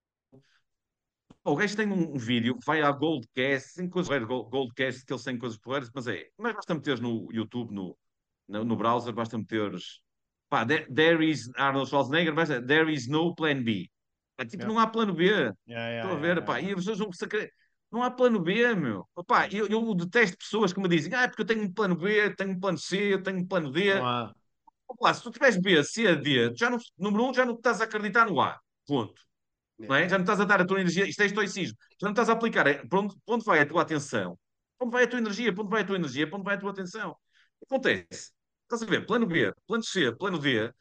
[1.44, 5.38] o gajo tem um, vídeo, vai à Goldcast, sem coisas porreiras, Goldcast, que eles têm
[5.38, 7.98] coisas porreiras, mas é, mas basta meteres no YouTube, no,
[8.50, 10.02] no, no browser, basta meteres,
[10.50, 13.90] pá, there, there is, Arnold Schwarzenegger, basta, there is no plan B.
[14.38, 14.74] É, tipo, yeah.
[14.74, 15.24] não há plano B.
[15.24, 17.48] Yeah, yeah, Estou a ver, pá, e as pessoas vão sacrar.
[17.90, 19.08] Não há plano B, meu.
[19.16, 21.96] Opa, eu, eu detesto pessoas que me dizem, ah, é porque eu tenho um plano
[21.96, 23.94] B, tenho um plano C, eu tenho um plano D.
[24.88, 27.84] Opa, se tu tiveres B, C, D, já não, número um, já não estás a
[27.84, 28.60] acreditar no A.
[28.86, 29.22] Ponto.
[29.78, 30.10] Não é?
[30.10, 32.34] Já não estás a dar a tua energia, isto é estoicismo, já não estás a
[32.34, 32.66] aplicar.
[32.68, 34.38] É, para, onde, para onde vai a tua atenção?
[34.78, 35.54] Para onde vai a tua energia?
[35.54, 36.28] Para onde vai a tua energia?
[36.28, 37.16] Para onde vai a tua atenção?
[37.64, 38.32] Acontece.
[38.64, 39.06] Estás a ver?
[39.06, 40.72] Plano B, plano C, plano D,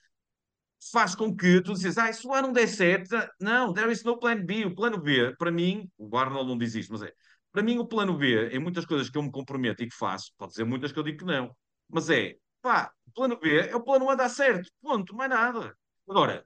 [0.92, 4.02] faz com que tu dizes, ah, se o A não der certo, não, there is
[4.02, 4.64] no plan B.
[4.66, 7.12] O plano B, para mim, o Arnold não diz isto, mas é,
[7.52, 10.32] para mim o plano B, em muitas coisas que eu me comprometo e que faço,
[10.36, 11.54] pode dizer muitas que eu digo que não,
[11.88, 15.76] mas é, pá, o plano B é o plano A dar certo, ponto, mais nada.
[16.08, 16.44] Agora,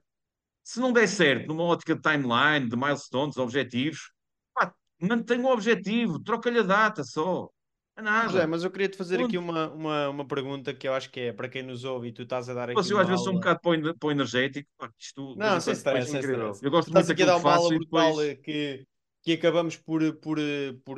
[0.63, 4.11] se não der certo numa ótica de timeline, de milestones, objetivos,
[4.53, 7.49] pá, mantenha o objetivo, troca-lhe a data só.
[7.97, 8.29] Nada.
[8.29, 9.27] José, mas eu queria te fazer Ponto.
[9.27, 12.11] aqui uma, uma, uma pergunta que eu acho que é para quem nos ouve e
[12.11, 14.67] tu estás a dar aqui Mas eu às vezes sou um bocado para o energético.
[14.77, 16.63] pá, Isto, Não, sem stress, stress.
[16.63, 18.87] Eu gosto Tu muito daquilo que faço brutal depois- eh, que,
[19.23, 20.37] que acabamos por, por,
[20.83, 20.97] por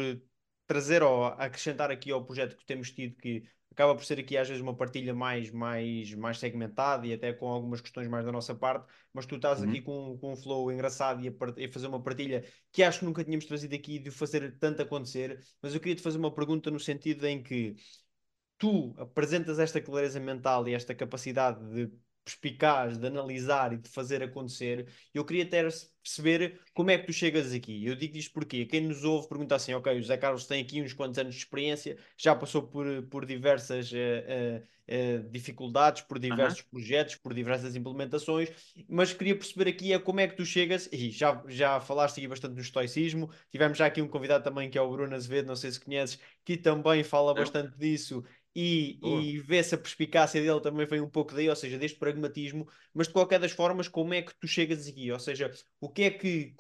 [0.68, 4.48] trazer ou acrescentar aqui ao projeto que temos tido, que acaba por ser aqui às
[4.48, 8.54] vezes uma partilha mais, mais, mais segmentada e até com algumas questões mais da nossa
[8.56, 9.64] parte, mas tu estás Uhum.
[9.64, 13.00] aqui com, com um flow engraçado e a, e a fazer uma partilha que acho
[13.00, 16.34] que nunca tínhamos trazido aqui de fazer tanto acontecer, mas eu queria te fazer uma
[16.34, 17.76] pergunta no sentido em que
[18.58, 21.92] tu apresentas esta clareza mental e esta capacidade de
[22.24, 25.72] perspicaz, de analisar e de fazer acontecer, eu queria ter
[26.04, 27.86] perceber como é que tu chegas aqui.
[27.86, 30.82] Eu digo isto porque quem nos ouve pergunta assim, ok, o José Carlos tem aqui
[30.82, 36.62] uns quantos anos de experiência, já passou por, por diversas eh, eh, dificuldades, por diversos
[36.62, 38.50] projetos, por diversas implementações,
[38.88, 42.28] mas queria perceber aqui é como é que tu chegas, e já, já falaste aqui
[42.28, 45.56] bastante do estoicismo, tivemos já aqui um convidado também que é o Bruno Azevedo, não
[45.56, 47.36] sei se conheces, que também fala Eu.
[47.36, 48.24] bastante disso
[48.56, 52.68] e, e vê-se a perspicácia dele também vem um pouco daí, ou seja, deste pragmatismo,
[52.94, 55.12] mas de qualquer das formas, como é que tu chegas aqui?
[55.12, 56.54] Ou seja, o que é que,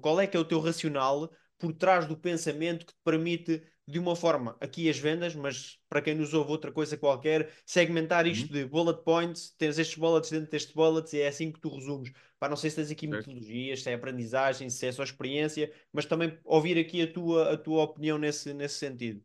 [0.00, 3.98] qual é que é o teu racional por trás do pensamento que te permite, de
[3.98, 8.52] uma forma, aqui as vendas, mas para quem nos ouve outra coisa qualquer, segmentar isto
[8.52, 12.12] de bullet points, tens estes bullets dentro destes bullets e é assim que tu resumes.
[12.38, 13.30] Pá, não sei se tens aqui Certo.
[13.30, 17.56] metodologias, se é aprendizagem, se é só experiência, mas também ouvir aqui a tua, a
[17.56, 19.24] tua opinião nesse, nesse sentido.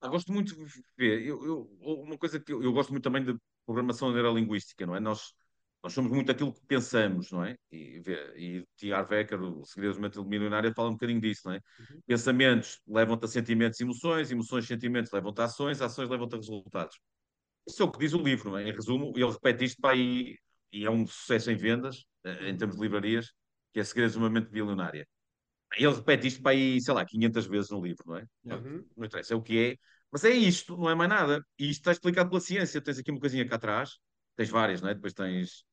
[0.00, 0.64] Ah, gosto muito de
[0.96, 1.22] ver.
[1.26, 3.34] Eu, eu- uma coisa que eu, eu gosto muito também de
[3.66, 5.00] programação neurolinguística, não é?
[5.00, 5.34] Nós,
[5.82, 7.56] nós somos muito aquilo que pensamos, não é?
[7.70, 8.00] E,
[8.36, 8.92] e T.
[8.92, 11.60] Harv Eker, o Segredos da Mente Milionária, fala um bocadinho disso, não é?
[12.06, 16.38] Pensamentos levam-te a sentimentos e emoções, emoções e sentimentos levam-te a ações, ações levam-te a
[16.38, 16.98] resultados.
[17.68, 18.68] Isso é o que diz o livro, não é?
[18.68, 20.36] Em resumo, ele repete isto para aí,
[20.72, 23.32] e é um sucesso em vendas, eh, em termos de livrarias,
[23.72, 25.06] que é Segredos de uma Mente Milionária.
[25.76, 28.26] Ele repete isto para aí, sei lá, 500 vezes no livro, não é?
[28.44, 28.84] Uhum.
[28.96, 29.76] Não interessa, é o que é.
[30.10, 31.44] Mas é isto, não é mais nada.
[31.58, 32.80] E isto está explicado pela ciência.
[32.80, 33.98] Tens aqui uma coisinha cá atrás,
[34.36, 34.94] tens várias, não é?
[34.94, 35.64] Depois tens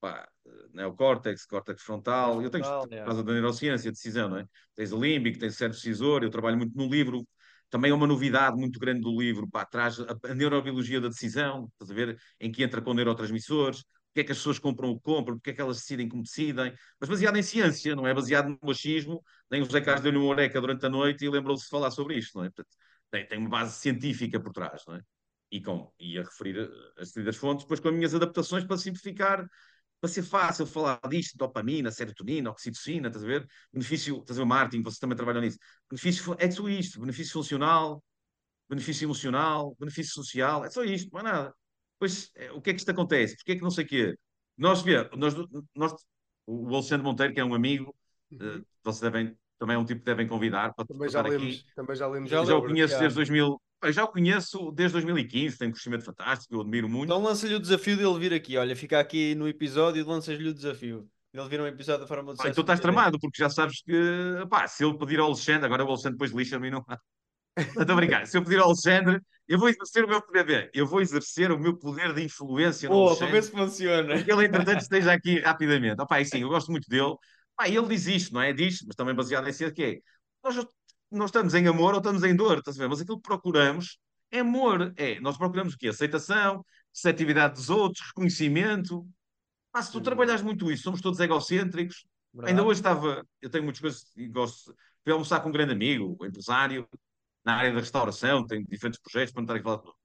[0.00, 0.26] pá,
[0.72, 2.42] neocórtex, córtex frontal.
[2.42, 4.46] Eu tenho por causa da neurociência, decisão, não é?
[4.74, 6.22] Tens o límbico, tens o cérebro decisor.
[6.22, 7.26] Eu trabalho muito no livro.
[7.68, 11.68] Também é uma novidade muito grande do livro, pá, traz a, a neurobiologia da decisão,
[11.72, 12.16] estás a ver?
[12.38, 15.50] Em que entra com neurotransmissores, porque é que as pessoas compram o que compram, porque
[15.50, 19.22] é que elas decidem como decidem, mas baseado em ciência, não é baseado no machismo,
[19.50, 22.16] nem o José Carlos deu-lhe uma oreca durante a noite e lembrou-se de falar sobre
[22.16, 22.48] isto, não é?
[22.50, 22.76] Portanto,
[23.10, 25.00] tem, tem uma base científica por trás, não é?
[25.50, 28.76] E, com, e a referir a- as devidas fontes, depois com as minhas adaptações para
[28.78, 29.46] simplificar,
[30.00, 33.46] para ser fácil falar disto, dopamina, serotonina, oxitocina, estás a ver?
[33.72, 35.58] Benefício, estás a ver, Martin, vocês também trabalham nisso.
[35.90, 38.02] Benefício, é só isto, benefício funcional,
[38.68, 41.54] benefício emocional, benefício social, é só isto, não é nada.
[41.98, 43.36] Pois, eh, o que é que isto acontece?
[43.36, 44.14] Porque é que não sei o quê?
[44.56, 44.84] Nós,
[45.16, 45.34] nós,
[45.74, 45.94] nós,
[46.46, 47.94] o Alexandre Monteiro, que é um amigo,
[48.40, 48.64] eh, Uhum.
[48.82, 51.44] vocês devem, também é um tipo que devem convidar para, Também já estar aqui.
[51.44, 54.92] lemos, também já lemos Já já o conheço desde 2000, eu já o conheço desde
[54.94, 57.04] 2015, tem um crescimento fantástico, eu admiro muito.
[57.04, 58.56] Então lança-lhe o desafio dele vir aqui.
[58.56, 61.08] Olha, fica aqui no episódio e lanças-lhe o desafio.
[61.32, 62.52] Ele vir um episódio da Fórmula do Sucesso.
[62.52, 63.92] então estás tramado, porque já sabes que,
[64.48, 66.84] pá, se ele pedir ao Alexandre, agora o Alexandre depois lixa-me e não.
[66.88, 68.26] Não estou a brincar.
[68.26, 71.58] Se eu pedir ao Alexandre, eu vou exercer o meu poder, eu vou exercer o
[71.58, 74.14] meu poder de influência no Boa, para ver se funciona.
[74.14, 76.00] Porque ele, entretanto, esteja aqui rapidamente.
[76.00, 77.14] Opá, e sim, eu gosto muito dele.
[77.56, 78.52] Pá, ele diz isto, não é?
[78.52, 79.98] Diz, mas também baseado em ciência, que é,
[80.42, 80.66] nós
[81.10, 82.88] não estamos em amor ou estamos em dor, estás a ver?
[82.88, 83.98] Mas aquilo que procuramos
[84.30, 84.92] é amor.
[84.96, 85.88] É, nós procuramos o quê?
[85.88, 89.06] Aceitação, receptividade dos outros, reconhecimento.
[89.70, 92.06] Pá, se tu trabalhas muito isso, somos todos egocêntricos.
[92.32, 92.50] Verdade.
[92.50, 96.16] Ainda hoje estava, eu tenho muitas coisas e gosto, fui almoçar com um grande amigo,
[96.20, 96.88] um empresário,
[97.44, 99.96] na área da restauração, tem diferentes projetos para não estar a falar de tudo.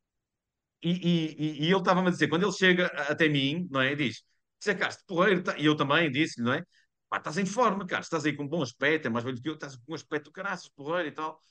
[0.81, 3.95] E, e, e- ele estava-me a dizer, quando ele chega até mim, não é?
[3.95, 4.23] Diz,
[4.63, 6.63] Zé Castro, porreiro, tá-" e eu também disse-lhe, não é?
[7.09, 9.49] Pá, estás em forma, cara, estás aí com um bom aspecto, é mais velho que
[9.49, 11.41] eu, estás com um aspecto do caraças, porreiro e tal.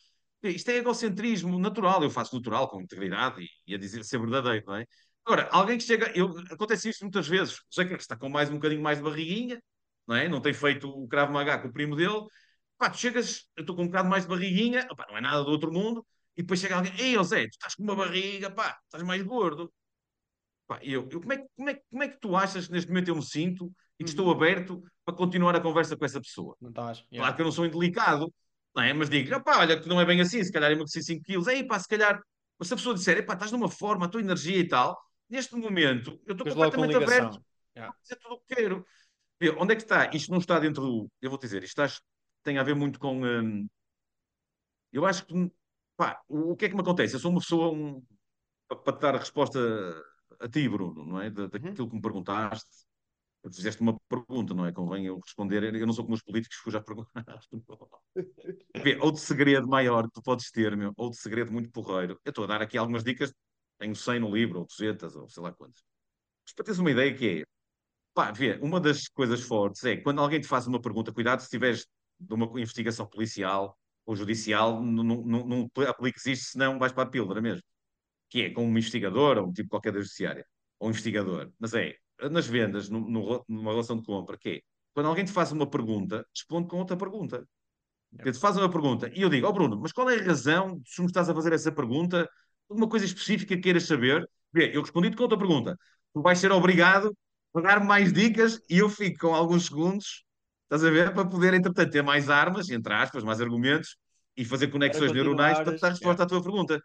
[0.42, 4.64] Isto é egocentrismo natural, eu faço natural, com integridade e, e a dizer ser verdadeiro,
[4.66, 4.86] não é?
[5.24, 8.54] Agora, alguém que chega, eu, acontece isto muitas vezes, o Castro está com mais um
[8.54, 9.62] bocadinho mais de barriguinha,
[10.06, 10.28] não é?
[10.28, 12.24] Não tem feito o Krav Maga com o primo dele,
[12.78, 15.42] pá, tu chegas, eu estou com um bocado mais de barriguinha, opá, não é nada
[15.44, 18.78] do outro mundo, e depois chega alguém, ei, Zé, tu estás com uma barriga, pá,
[18.84, 19.72] estás mais gordo.
[20.66, 22.88] Pá, eu, eu, como, é, que- como, é, como é que tu achas que neste
[22.88, 26.54] momento eu me sinto e que estou aberto para continuar a conversa com essa pessoa?
[26.60, 26.98] Não estás.
[26.98, 27.34] Claro Yeah.
[27.34, 28.32] que eu não sou indelicado,
[28.76, 28.92] não é?
[28.92, 31.66] Mas digo, pá, olha, que não é bem assim, se calhar emagreci 5 quilos, aí
[31.66, 32.20] pá, se calhar,
[32.58, 34.96] mas se a pessoa disser, pá, estás numa forma, a tua energia e tal,
[35.28, 37.42] neste momento eu estou completamente aberto.
[37.74, 37.94] Yeah.
[37.96, 38.84] a dizer tudo o que quero.
[39.40, 40.10] Vê, onde é que está?
[40.12, 41.10] Isto não está dentro do.
[41.22, 42.00] Eu vou dizer, isto está-
[42.42, 43.24] tem a ver muito com.
[43.24, 43.68] hum,
[44.92, 45.34] eu acho que.
[45.96, 47.14] Pá, o, o que é que me acontece?
[47.14, 47.70] Eu sou uma pessoa.
[47.72, 48.02] Um,
[48.68, 49.58] para, te dar a resposta
[50.40, 51.30] a ti, Bruno, não é?
[51.30, 52.86] Da, daquilo que me perguntaste.
[53.42, 54.72] Tu fizeste uma pergunta, não é?
[54.72, 55.62] Convém eu responder.
[55.74, 57.48] Eu não sou como os políticos que já perguntaste.
[59.00, 62.20] Outro segredo maior que tu podes ter, meu, outro segredo muito porreiro.
[62.24, 63.32] Eu estou a dar aqui algumas dicas,
[63.78, 65.82] tenho 100 no livro, ou 200, ou sei lá quantas.
[66.44, 67.44] Mas para teres uma ideia que é,
[68.14, 71.48] pá, vê, uma das coisas fortes é quando alguém te faz uma pergunta, cuidado se
[71.50, 71.86] tiveres
[72.18, 77.06] de uma investigação policial ou judicial, não, não, não apliques isto, senão vais para a
[77.06, 77.62] pílula mesmo.
[78.30, 80.46] Que é com um investigador ou um tipo qualquer da judiciária,
[80.78, 81.52] ou um investigador.
[81.58, 81.94] Mas é,
[82.30, 84.60] nas vendas, numa relação de compra, que é,
[84.94, 87.46] quando alguém te faz uma pergunta, responde com outra pergunta.
[88.24, 90.24] Eu te faz uma pergunta e eu digo, ó oh Bruno, mas qual é a
[90.24, 92.28] razão de tu me estás a fazer essa pergunta?
[92.68, 94.28] Uma coisa específica que queiras saber?
[94.52, 95.76] Vê, eu respondi-te com outra pergunta.
[96.14, 97.14] Tu vais ser obrigado
[97.54, 100.24] a dar mais dicas e eu fico com alguns segundos,
[100.68, 103.96] estás a ver, para poder, entretanto, ter mais armas, entre aspas, mais argumentos
[104.36, 106.24] e fazer conexões neuronais para dar resposta yeah.
[106.24, 106.80] à tua pergunta.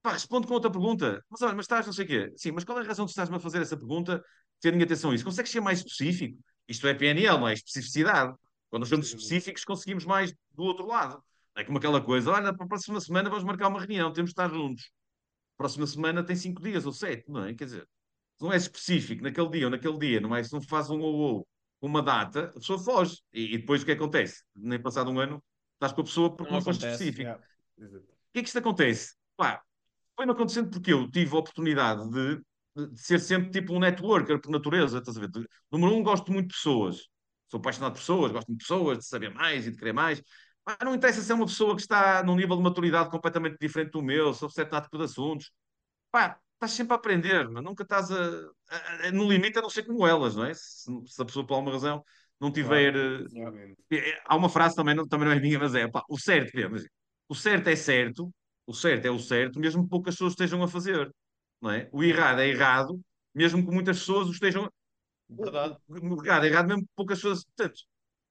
[0.00, 1.22] Pá, responde com outra pergunta.
[1.28, 2.32] Mas olha, mas estás não sei o quê.
[2.36, 4.22] Sim, mas qual é a razão de estás-me a fazer essa pergunta,
[4.60, 5.24] tendo atenção a isso?
[5.24, 6.38] Consegues ser mais específico?
[6.68, 8.34] Isto é PNL, não é especificidade.
[8.70, 11.22] Quando nós somos específicos, conseguimos mais do outro lado.
[11.56, 14.32] É como aquela coisa, olha, para a próxima semana vamos marcar uma reunião, temos de
[14.32, 14.90] estar juntos.
[15.56, 17.54] Próxima semana tem cinco dias ou sete, não é?
[17.54, 17.88] Quer dizer,
[18.40, 20.42] não é específico naquele dia ou naquele dia, não é?
[20.42, 21.48] Se não faz um ou ou
[21.86, 23.20] uma data, a pessoa foge.
[23.32, 24.44] E, e, depois o que acontece?
[24.54, 25.42] Nem passado um ano,
[25.74, 27.22] estás com a pessoa porque não, não foste específico.
[27.22, 27.42] Yeah.
[27.78, 29.14] O que é que isto acontece?
[29.36, 29.62] Pá,
[30.14, 32.42] foi-me acontecendo porque eu tive a oportunidade de,
[32.76, 35.30] de, ser sempre tipo um networker por natureza, estás a ver?
[35.70, 37.08] Número um, gosto muito de pessoas
[37.48, 40.22] sou apaixonado por pessoas, gosto de pessoas, de saber mais e de querer mais.
[40.64, 43.92] Mas não interessa se é uma pessoa que está num nível de maturidade completamente diferente
[43.92, 45.52] do meu, sobre certo tipo de assuntos.
[46.10, 48.16] Pá, estás sempre a aprender, mas nunca estás a,
[48.70, 50.54] a, a, no limite a não ser como elas, não é?
[50.54, 52.02] Se, se a pessoa por alguma razão
[52.40, 52.92] não tiver.
[53.30, 56.18] Claro, uh, há uma frase também, não, também não é minha, mas é pá, o
[56.18, 56.84] certo, mas,
[57.28, 58.30] o certo é certo,
[58.66, 61.10] o certo é o certo, mesmo que poucas pessoas estejam a fazer.
[61.60, 61.88] Não é?
[61.92, 63.00] O errado é errado,
[63.34, 64.68] mesmo que muitas pessoas o estejam
[65.28, 65.76] Verdade.
[66.24, 67.44] Errado, errado mesmo poucas pessoas.
[67.44, 67.80] Portanto,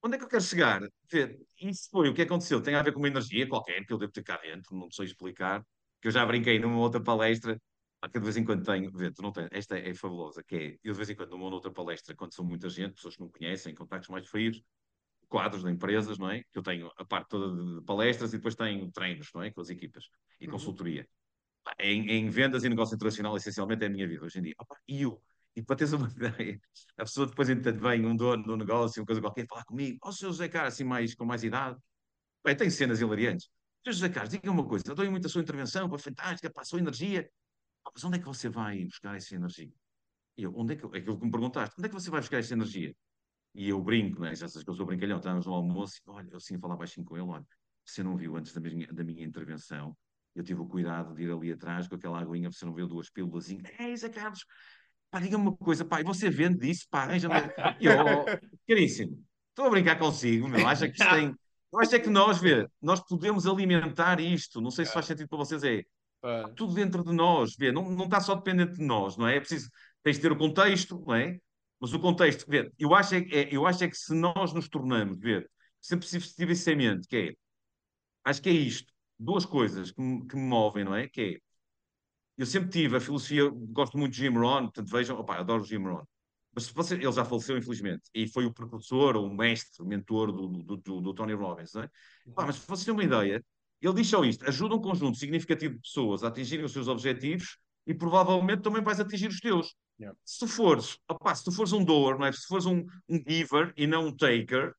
[0.03, 0.81] onde é que eu quero chegar?
[1.11, 2.61] Ver, isso foi o que aconteceu.
[2.61, 5.05] Tem a ver com uma energia qualquer que eu devo ter cá dentro, não sei
[5.05, 5.61] explicar.
[6.01, 7.59] Que eu já brinquei numa outra palestra,
[8.09, 8.91] que de vez em quando tenho.
[8.91, 11.45] Vê, tu não tens, esta é fabulosa, que é eu de vez em quando numa
[11.45, 14.61] outra palestra, quando são muita gente, pessoas que não conhecem, contactos mais frios,
[15.27, 16.43] quadros de empresas, não é?
[16.51, 19.51] Que eu tenho a parte toda de palestras e depois tenho treinos, não é?
[19.51, 20.05] Com as equipas
[20.39, 20.51] e uhum.
[20.51, 21.07] consultoria.
[21.79, 24.53] Em, em, vendas e negócio internacional, essencialmente, é a minha vida hoje em dia.
[24.59, 25.21] Opa, e eu
[25.55, 26.59] e para teres uma ideia,
[26.97, 30.09] a pessoa depois, entretanto, vem um dono do negócio, uma coisa qualquer, falar comigo, ó,
[30.09, 31.79] oh, seu José Carlos, assim, mais, com mais idade.
[32.43, 33.49] Bem, tem cenas hilariantes.
[33.83, 36.77] Seu José Carlos, diga uma coisa, eu dou muito a sua intervenção, foi fantástica, passou
[36.77, 37.29] energia.
[37.93, 39.71] Mas onde é que você vai buscar essa energia?
[40.37, 42.37] E eu, onde é que, aquilo que me perguntaste, onde é que você vai buscar
[42.37, 42.95] essa energia?
[43.53, 44.35] E eu brinco, né?
[44.35, 47.05] já sabes que eu sou brincalhão, estávamos no almoço, e, olha, eu assim falar baixinho
[47.05, 47.45] com ele, olha,
[47.85, 49.95] você não viu antes da minha, da minha intervenção,
[50.35, 53.09] eu tive o cuidado de ir ali atrás com aquela aguinha, você não viu duas
[53.09, 54.45] pílulas, é, Zé Carlos,
[55.09, 57.35] pá, diga-me uma coisa, pá, e você vende isso, pá, arranja-me.
[57.79, 57.95] Eu,
[58.67, 61.33] caríssimo, estou a brincar consigo, meu, acha que isto tem.
[61.71, 65.27] Eu acho é que nós, vê, nós podemos alimentar isto, não sei se faz sentido
[65.27, 65.83] para vocês, é
[66.55, 69.37] tudo dentro de nós, vê, não, não está só dependente de nós, não é?
[69.37, 69.69] É preciso,
[70.03, 71.39] tens de ter o contexto, não é?
[71.79, 74.69] Mas o contexto, vê, eu acho é, é, eu acho é que se nós nos
[74.69, 75.47] tornamos, vê,
[75.81, 77.33] sempre se tive isso em mente, que é,
[78.23, 81.07] acho que é isto, duas coisas que me, que me movem, não é?
[81.07, 81.39] Que é,
[82.37, 85.83] eu sempre tive a filosofia, gosto muito de Jim Rohn, portanto vejam, opa, adoro Jim
[85.83, 86.03] Rohn.
[86.53, 90.47] Mas você, ele já faleceu, infelizmente, e foi o precursor, o mestre, o mentor do,
[90.47, 91.89] do, do, do Tony Robbins, não é?
[92.33, 93.43] Pá, mas para vocês terem uma ideia,
[93.81, 97.57] ele diz só isto: ajuda um conjunto significativo de pessoas a atingirem os seus objetivos
[97.85, 99.75] e provavelmente também vais atingir os teus.
[99.99, 100.17] Yeah.
[100.25, 102.31] Se tu fores, opa, se tu fores um doer, não é?
[102.31, 104.73] se tu fores um, um giver e não um taker,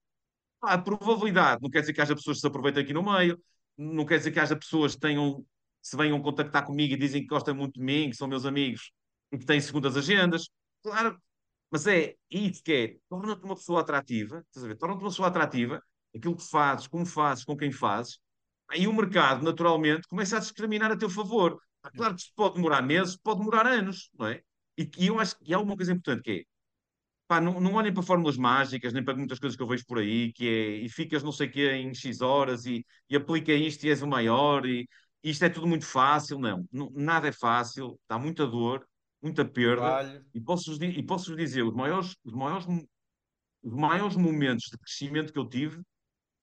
[0.61, 3.41] pá, a probabilidade, não quer dizer que haja pessoas que se aproveitem aqui no meio,
[3.79, 5.45] não quer dizer que haja pessoas que tenham
[5.87, 8.91] se venham contactar comigo e dizem que gostam muito de mim, que são meus amigos
[9.31, 10.49] e que têm segundas agendas.
[10.83, 11.17] Claro,
[11.71, 14.77] mas é isso que é, torna-te uma pessoa atrativa, estás a ver?
[14.77, 15.81] Torna-te uma pessoa atrativa,
[16.15, 18.19] aquilo que fazes, como fazes, com quem fazes,
[18.69, 21.59] aí o mercado, naturalmente, começa a discriminar a teu favor.
[21.97, 24.43] Claro que isto pode demorar meses, pode demorar anos, não é?
[24.77, 26.43] E, e eu acho que há uma coisa importante que é,
[27.29, 29.99] pá, não, não olhem para fórmulas mágicas, nem para muitas coisas que eu vejo por
[29.99, 33.53] aí, que é, e ficas não sei o quê em X horas, e, e aplica
[33.53, 34.87] isto e és o maior, e,
[35.23, 36.65] isto é tudo muito fácil, não.
[36.93, 38.87] nada é fácil, dá muita dor,
[39.21, 39.85] muita perda.
[40.33, 42.67] E posso-vos e posso dizer, os maiores, os, maiores,
[43.63, 45.83] os maiores momentos de crescimento que eu tive,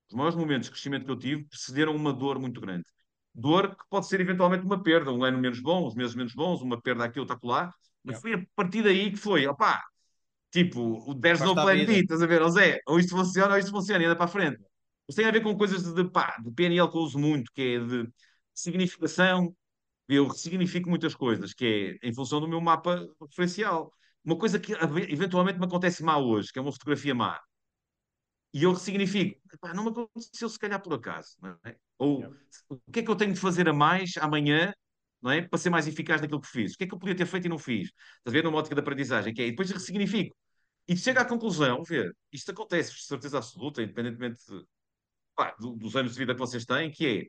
[0.09, 2.85] os maiores momentos de crescimento que eu tive, precederam uma dor muito grande.
[3.33, 6.61] Dor que pode ser eventualmente uma perda, um ano menos bom, uns meses menos bons,
[6.61, 7.73] uma perda aqui, outra lá.
[8.03, 9.81] Mas foi a partir daí que foi, opá,
[10.51, 12.41] tipo, o there's no plan B, estás a ver?
[12.41, 14.59] Ou Zé, ou isto funciona ou isto funciona, e anda para a frente.
[15.07, 17.51] Isso tem a ver com coisas de, de, pá, de PNL que eu uso muito,
[17.53, 18.09] que é de
[18.53, 19.55] significação,
[20.07, 23.91] eu significo muitas coisas, que é em função do meu mapa referencial.
[24.23, 24.73] Uma coisa que
[25.09, 27.39] eventualmente me acontece má hoje, que é uma fotografia má.
[28.53, 29.39] E eu ressignifico.
[29.53, 31.75] Epá, não me aconteceu se calhar por acaso, é?
[31.97, 32.23] Ou
[32.69, 34.73] o que é que eu tenho de fazer a mais amanhã,
[35.21, 35.41] não é?
[35.41, 36.73] Para ser mais eficaz naquilo que fiz.
[36.73, 37.87] O que é que eu podia ter feito e não fiz?
[37.89, 40.35] Estás a ver numa ótica de aprendizagem, que é, e depois ressignifico.
[40.87, 44.65] E chega à conclusão, ver, isto acontece de certeza absoluta, independentemente de-
[45.35, 47.25] pá, do- dos anos de vida que vocês têm, que é,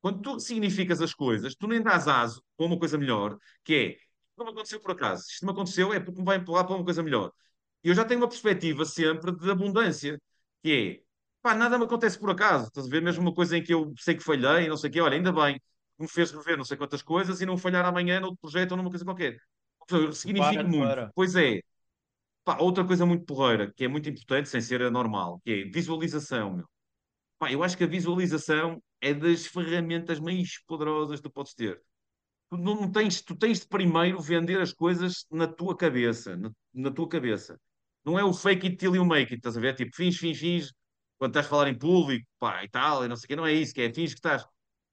[0.00, 3.98] quando tu ressignificas as coisas, tu nem dás aso para uma coisa melhor, que é,
[4.36, 6.84] não me aconteceu por acaso, isto me aconteceu é porque me vai empurrar para uma
[6.84, 7.32] coisa melhor.
[7.82, 10.20] E eu já tenho uma perspectiva sempre de abundância,
[10.62, 11.02] que é,
[11.42, 13.02] pá, nada me acontece por acaso, estás a ver?
[13.02, 15.32] Mesmo uma coisa em que eu sei que falhei, não sei o quê, olha, ainda
[15.32, 15.60] bem,
[15.98, 18.90] me fez rever não sei quantas coisas e não falhar amanhã noutro projeto ou numa
[18.90, 19.38] coisa qualquer.
[19.86, 19.98] Para,
[20.64, 20.78] muito.
[20.78, 21.10] para.
[21.14, 21.60] Pois é,
[22.44, 25.64] pá, outra coisa muito porreira, que é muito importante, sem ser a normal, que é
[25.64, 26.68] visualização, meu.
[27.38, 31.80] Pá, eu acho que a visualização é das ferramentas mais poderosas que tu podes ter.
[32.50, 36.90] Tu não tens, tu tens de primeiro vender as coisas na tua cabeça, na, na
[36.90, 37.60] tua cabeça.
[38.04, 39.74] Não é o fake it till you make it, estás a ver?
[39.74, 40.72] Tipo, fins, fins, fins,
[41.18, 43.46] quando estás a falar em público, pá, e tal, e não sei o quê, não
[43.46, 44.44] é isso, que é fins que estás.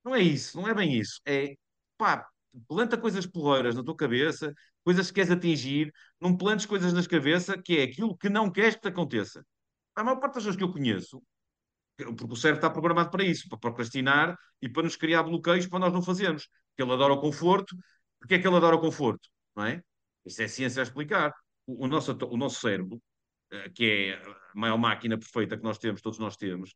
[0.03, 1.20] Não é isso, não é bem isso.
[1.26, 1.56] É,
[1.97, 2.28] pá,
[2.68, 4.53] planta coisas porreiras na tua cabeça,
[4.84, 8.76] coisas que queres atingir, não plantes coisas nas cabeça que é aquilo que não queres
[8.76, 9.45] que te aconteça.
[9.95, 11.22] A maior parte das pessoas que eu conheço
[11.97, 15.80] porque o cérebro está programado para isso, para procrastinar e para nos criar bloqueios para
[15.80, 16.47] nós não fazermos.
[16.70, 17.76] Porque ele adora o conforto.
[18.20, 19.30] Porque é que ele adora o conforto?
[19.56, 19.82] Não é?
[20.26, 21.34] Isso é ciência a explicar.
[21.66, 23.01] O, o nosso, o nosso cérebro,
[23.51, 26.74] eh, que é a maior máquina perfeita que nós temos, todos nós temos,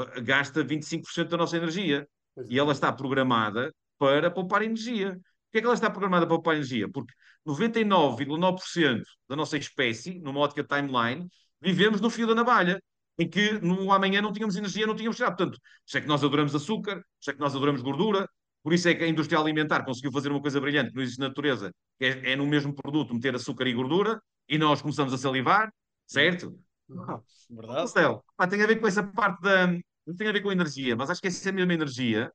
[0.00, 2.08] eh, gasta 25% da nossa energia.
[2.48, 5.10] E ela está programada para poupar energia.
[5.10, 6.88] Porquê é que ela está programada para poupar energia?
[6.90, 7.12] Porque
[7.46, 11.28] 99,9% da nossa espécie, numa ótica timeline,
[11.60, 12.80] vivemos no fio da navalha
[13.18, 15.36] em que no amanhã não tínhamos energia, não tínhamos nada.
[15.36, 18.28] Portanto, por isso é que nós adoramos açúcar, isso é que nós adoramos gordura,
[18.62, 21.20] por isso é que a indústria alimentar conseguiu fazer uma coisa brilhante que não existe
[21.20, 25.12] na natureza, que é, é no mesmo produto meter açúcar e gordura, e nós começamos
[25.12, 25.72] a salivar,
[26.06, 26.58] certo?
[26.88, 27.22] Verdade?
[27.50, 29.66] Marcelo, pá, tem a ver com essa parte da.
[30.06, 32.32] Não tem a ver com a energia, mas acho que essa é a mesma energia,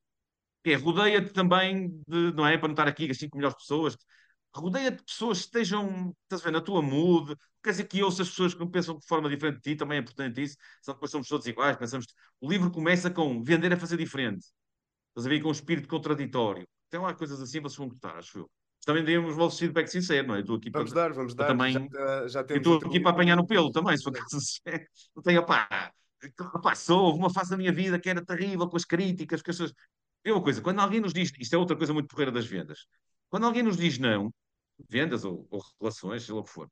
[0.64, 2.58] que é rodeia-te também de, não é?
[2.58, 3.98] Para não estar aqui as 5 melhores pessoas,
[4.56, 8.30] rodeia-te de pessoas que estejam, estás a ver, na tua mood, quer dizer que ouças
[8.30, 11.28] pessoas que pensam de forma diferente de ti, também é importante isso, são depois somos
[11.28, 12.08] todos iguais, pensamos,
[12.42, 14.46] o livro começa com vender é fazer diferente,
[15.10, 18.40] estás a ver, com um espírito contraditório, tem lá coisas assim, vocês vão gostar, acho
[18.40, 18.52] eu.
[18.88, 20.38] Também demos o vosso feedback sincero, não é?
[20.38, 21.52] Eu Estou aqui para, Vamos dar, vamos para dar.
[21.52, 24.38] também, Já, já eu estou aqui para apanhar no pelo também, se for caso
[25.14, 25.92] não tenho, opá,
[26.56, 29.52] opá, sou, houve uma fase da minha vida que era terrível com as críticas, com
[29.52, 29.74] as pessoas...
[30.24, 32.86] É uma coisa, quando alguém nos diz, isto é outra coisa muito porreira das vendas,
[33.30, 34.34] quando alguém nos diz não,
[34.90, 36.70] vendas ou, ou relações, seja lá o que for,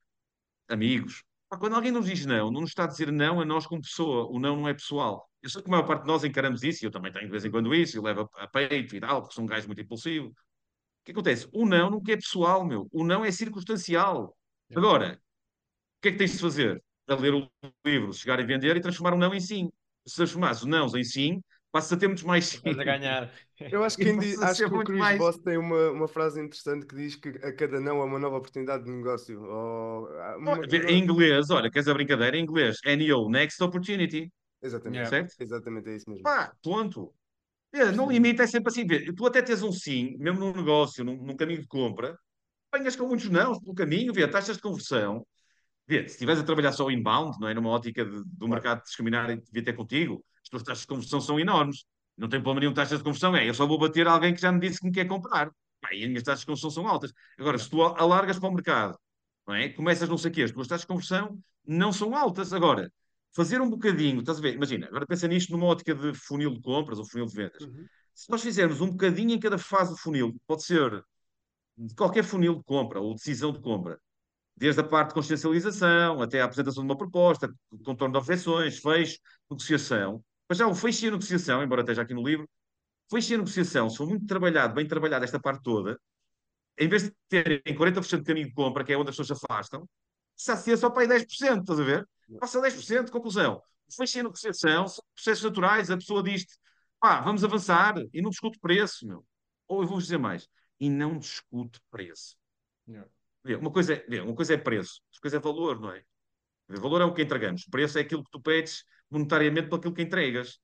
[0.69, 3.67] amigos, pá, quando alguém nos diz não, não nos está a dizer não a nós
[3.67, 5.29] como pessoa, o não não é pessoal.
[5.43, 7.31] Eu sei que a maior parte de nós encaramos isso, e eu também tenho de
[7.31, 9.67] vez em quando isso, eu levo a, a peito e tal, porque sou um gajo
[9.67, 10.33] muito impulsivo.
[11.05, 11.47] O que acontece?
[11.53, 12.87] O não nunca é pessoal, meu.
[12.91, 14.35] O não é circunstancial.
[14.73, 15.19] Agora,
[15.99, 16.83] o que é que tens de fazer?
[17.07, 17.49] A ler o
[17.85, 19.69] livro, chegar a vender e transformar o não em sim.
[20.07, 21.41] Se transformares o não em sim,
[21.71, 22.57] passas a ter muitos mais sim.
[22.57, 23.31] Estás a ganhar.
[23.71, 24.09] Eu acho que,
[24.41, 25.17] acho que o Chris mais.
[25.17, 28.37] Voss tem uma, uma frase interessante que diz que a cada não é uma nova
[28.37, 29.41] oportunidade de negócio.
[29.43, 30.57] Ou, há uma-
[30.89, 32.37] Em inglês, olha, queres a brincadeira?
[32.37, 34.31] Em inglês, NO, Next Opportunity.
[34.61, 35.09] Exatamente, Yeah.
[35.09, 35.35] Certo?
[35.39, 36.23] exatamente, é isso mesmo.
[36.23, 37.13] Pá, ponto.
[37.75, 38.85] É, no limite é sempre assim.
[38.85, 42.17] Vê, tu até tens um sim, mesmo num negócio, num, num caminho de compra,
[42.71, 45.25] apanhas com muitos nãos pelo caminho, vê, taxas de conversão.
[45.87, 47.53] Vê, se estiveres a trabalhar só inbound, não é?
[47.53, 51.21] Numa ótica de- do mercado discriminar e devia ter contigo, as tuas taxas de conversão
[51.21, 51.85] são enormes.
[52.17, 54.41] Não tem problema nenhum de taxas de conversão, é, eu só vou bater alguém que
[54.41, 55.51] já me disse que me quer comprar.
[55.93, 57.13] E as minhas taxas de conversão são altas.
[57.39, 58.97] Agora, se tu alargas para o mercado,
[59.47, 59.69] não é?
[59.69, 62.53] Começas não sei o quê, as tuas taxas de conversão não são altas.
[62.53, 62.91] Agora,
[63.35, 64.53] fazer um bocadinho, estás a ver?
[64.53, 67.61] Imagina, agora pensa nisto numa ótica de funil de compras ou funil de vendas.
[67.61, 67.85] Uhum.
[68.13, 71.03] Se nós fizermos um bocadinho em cada fase do funil, pode ser
[71.77, 73.99] de qualquer funil de compra ou decisão de compra,
[74.55, 79.19] desde a parte de consciencialização até a apresentação de uma proposta, contorno de objeções, fecho,
[79.49, 80.23] negociação.
[80.47, 82.49] Mas já o fecho e a negociação, embora esteja aqui no livro,
[83.11, 85.99] fecho e a negociação, se for muito trabalhado, bem trabalhado esta parte toda,
[86.77, 89.45] em vez de terem 40% de caminho de compra, que é onde as pessoas se
[89.45, 89.85] afastam,
[90.37, 92.07] se associa só para aí 10%, estás a ver?
[92.39, 93.61] Passa 10%, conclusão.
[93.87, 96.55] E a negociação são processos naturais, a pessoa diz-te,
[96.99, 99.25] pá, vamos avançar, e não discute preço, meu.
[99.67, 100.47] Ou eu vou dizer mais,
[100.79, 102.35] e não discute preço.
[102.87, 103.09] Yeah.
[103.59, 106.03] Uma coisa é, uma coisa é preço, outra coisa é valor, não é?
[106.67, 110.01] Valor é o que entregamos, preço é aquilo que tu pedes monetariamente para aquilo que
[110.01, 110.59] entregas.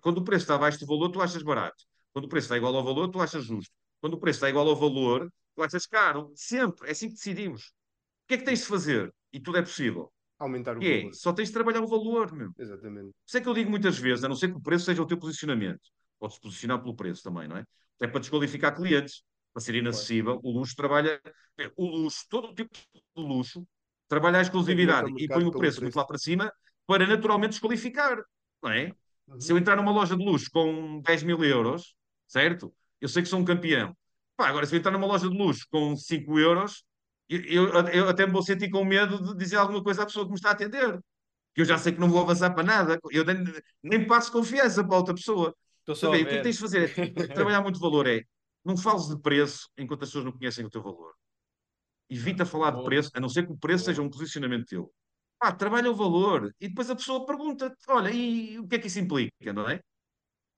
[0.00, 1.84] Quando o preço está abaixo do valor, tu achas barato.
[2.12, 3.72] Quando o preço está igual ao valor, tu achas justo.
[4.00, 6.32] Quando o preço está igual ao valor, tu achas caro.
[6.34, 6.88] Sempre.
[6.88, 7.66] É assim que decidimos.
[8.24, 9.14] O que é que tens de fazer?
[9.32, 10.10] E tudo é possível.
[10.42, 11.14] Aumentar o Que é, valor.
[11.14, 12.50] só tens de trabalhar o valor, meu.
[12.58, 13.10] Exatamente.
[13.12, 15.02] Por isso é que eu digo muitas vezes, a não ser que o preço seja
[15.02, 15.80] o teu posicionamento.
[16.18, 17.64] Podes posicionar pelo preço também, não é?
[17.96, 19.22] Até para desqualificar clientes,
[19.52, 20.40] para ser inacessível.
[20.42, 21.20] O luxo trabalha.
[21.76, 23.66] O luxo, todo o tipo de luxo,
[24.08, 25.98] trabalha a exclusividade e põe o pelo preço muito preço.
[25.98, 26.52] lá para cima
[26.86, 28.18] para naturalmente desqualificar,
[28.62, 28.92] não é?
[29.38, 31.94] Se eu entrar numa loja de luxo com 10 mil euros,
[32.26, 32.74] certo?
[33.00, 33.96] Eu sei que sou um campeão.
[34.36, 36.84] Pá, agora, se eu entrar numa loja de luxo com 5 euros,
[37.36, 40.30] eu, eu, até me vou sentir com medo de dizer alguma coisa à pessoa que
[40.30, 40.98] me está a atender.
[41.54, 42.98] Que eu já sei que não vou avançar para nada.
[43.10, 43.44] Eu nem,
[43.82, 45.54] nem passo confiança para outra pessoa.
[45.94, 46.92] Sabe, o que é tens de fazer?
[46.98, 48.06] é trabalhar muito valor.
[48.06, 48.22] É
[48.64, 51.14] não fales de preço enquanto as pessoas não conhecem o teu valor.
[52.08, 54.92] Evita falar de preço, a não ser que o preço seja um posicionamento teu.
[55.38, 56.54] Pá, trabalha o valor.
[56.60, 59.80] E depois a pessoa pergunta olha, e o que é que isso implica, não é?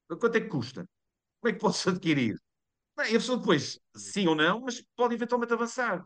[0.09, 0.87] Quanto é que custa?
[1.41, 2.37] Como é que posso adquirir?
[2.97, 6.05] Bem, e a pessoa depois, sim ou não, mas pode eventualmente avançar.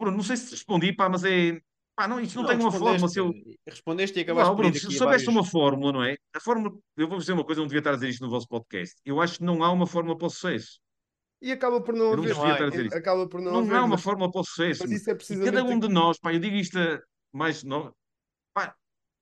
[0.00, 1.60] Bruno, não sei se respondi, pá, mas é.
[1.94, 3.08] Pá, não, isto não, tem uma fórmula.
[3.08, 3.26] Se eu...
[3.26, 5.28] respondeste, respondeste e acabaste por Bruno, se soubesse vários...
[5.28, 6.16] uma fórmula, não é?
[6.34, 8.30] A fórmula, eu vou dizer uma coisa, eu não devia estar a dizer isto no
[8.30, 8.96] vosso podcast.
[9.04, 10.80] Eu acho que não há uma fórmula para o sucesso.
[11.42, 12.70] E acaba por não não haver.
[12.70, 12.96] dizer isto.
[12.96, 13.74] Acaba por não, Não haver.
[13.74, 14.82] há uma mas, fórmula para o sucesso.
[14.82, 15.54] mas isso é precisamente.
[15.54, 17.00] cada um de nós, pá, eu digo isto a
[17.32, 17.94] mais novo,
[18.52, 18.74] pá,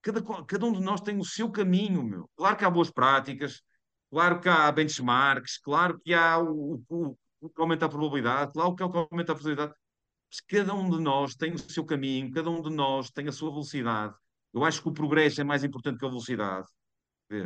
[0.02, 2.28] cada, cada um de nós tem o seu caminho, meu.
[2.36, 3.62] Claro que há boas práticas,
[4.10, 8.74] claro que há benchmarks, claro que há o, o, o que aumenta a probabilidade, claro
[8.74, 9.74] que é o que aumenta a probabilidade.
[10.46, 13.50] Cada um de nós tem o seu caminho, cada um de nós tem a sua
[13.50, 14.14] velocidade.
[14.52, 16.66] Eu acho que o progresso é mais importante que a velocidade.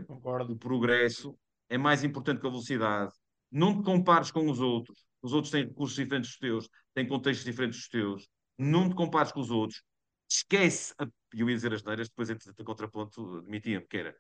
[0.07, 0.53] Concordo.
[0.53, 1.37] O progresso
[1.69, 3.13] é mais importante que a velocidade.
[3.51, 5.05] Não te compares com os outros.
[5.21, 8.29] Os outros têm recursos diferentes dos teus, têm contextos diferentes dos teus.
[8.59, 9.83] Não te compares com os outros.
[10.29, 10.95] Esquece.
[10.99, 11.07] A...
[11.35, 14.17] Eu ia dizer as neiras, depois, entre a contraponto, admitia-me que era.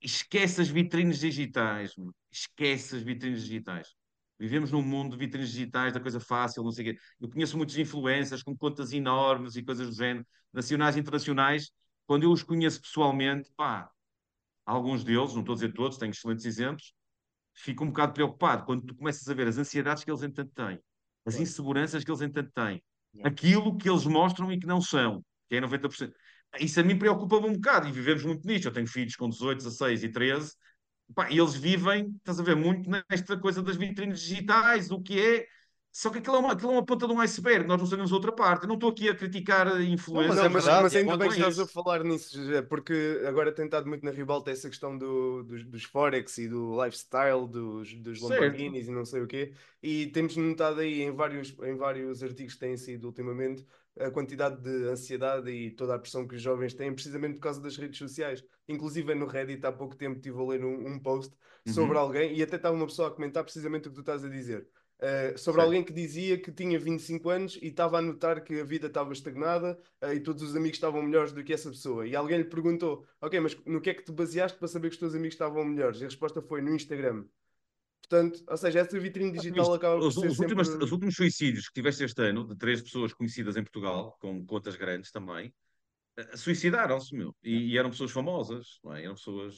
[0.00, 1.94] Esquece as vitrines digitais.
[2.30, 3.94] Esquece as vitrines digitais.
[4.38, 7.00] Vivemos num mundo de vitrines digitais, da coisa fácil, não sei o quê.
[7.20, 11.70] Eu conheço muitos influencers com contas enormes e coisas do género, nacionais e internacionais.
[12.06, 13.90] Quando eu os conheço pessoalmente, pá,
[14.64, 16.92] alguns deles, não estou a dizer todos, tenho excelentes exemplos,
[17.54, 20.78] fico um bocado preocupado quando tu começas a ver as ansiedades que eles entanto têm,
[21.24, 22.82] as inseguranças que eles entanto têm,
[23.24, 26.12] aquilo que eles mostram e que não são, que é 90%.
[26.60, 28.66] Isso a mim preocupa-me um bocado e vivemos muito nisto.
[28.68, 30.52] Eu tenho filhos com 18, 16 e 13,
[31.14, 35.20] pá, e eles vivem, estás a ver, muito nesta coisa das vitrines digitais, o que
[35.20, 35.46] é.
[35.92, 38.12] Só que aquilo é, uma, aquilo é uma ponta de um iceberg, nós não sabemos
[38.12, 38.64] outra parte.
[38.64, 40.36] Eu não estou aqui a criticar influências.
[40.36, 42.38] mas é mas, mas ainda bem que estás a falar nisso,
[42.68, 46.84] porque agora tem estado muito na ribalta essa questão do, dos, dos Forex e do
[46.84, 48.20] lifestyle, dos, dos.
[48.20, 49.54] Lamborghinis e não sei o quê.
[49.82, 53.64] E temos notado aí em vários, em vários artigos que têm sido ultimamente
[53.98, 57.60] a quantidade de ansiedade e toda a pressão que os jovens têm, precisamente por causa
[57.60, 58.44] das redes sociais.
[58.68, 61.34] Inclusive no Reddit, há pouco tempo estive a ler um, um post
[61.64, 61.98] sobre Uhum.
[61.98, 64.68] alguém e até estava uma pessoa a comentar precisamente o que tu estás a dizer.
[64.98, 65.60] Uh, sobre Certo.
[65.60, 69.12] alguém que dizia que tinha 25 anos e estava a notar que a vida estava
[69.12, 72.06] estagnada uh, e todos os amigos estavam melhores do que essa pessoa.
[72.06, 74.94] E alguém lhe perguntou: Ok, mas no que é que te baseaste para saber que
[74.94, 76.00] os teus amigos estavam melhores?
[76.00, 77.26] E a resposta foi: No Instagram.
[78.08, 80.54] Portanto, ou seja, essa vitrine digital acaba por os, ser os sempre.
[80.54, 84.44] últimos, os últimos suicídios que tiveste este ano, de três pessoas conhecidas em Portugal, com
[84.46, 85.52] contas grandes também,
[86.16, 87.34] eh, suicidaram-se, meu.
[87.42, 89.04] E, e eram pessoas famosas, não é?
[89.04, 89.56] Eram pessoas.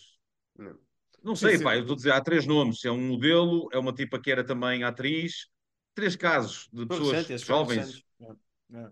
[0.57, 0.79] Não.
[1.23, 1.65] Não sei, Suicídio.
[1.65, 2.85] pá, eu estou a dizer, há três nomes.
[2.85, 5.49] É um modelo, é uma tipa que era também atriz.
[5.95, 8.05] Três casos de pessoas foram jovens,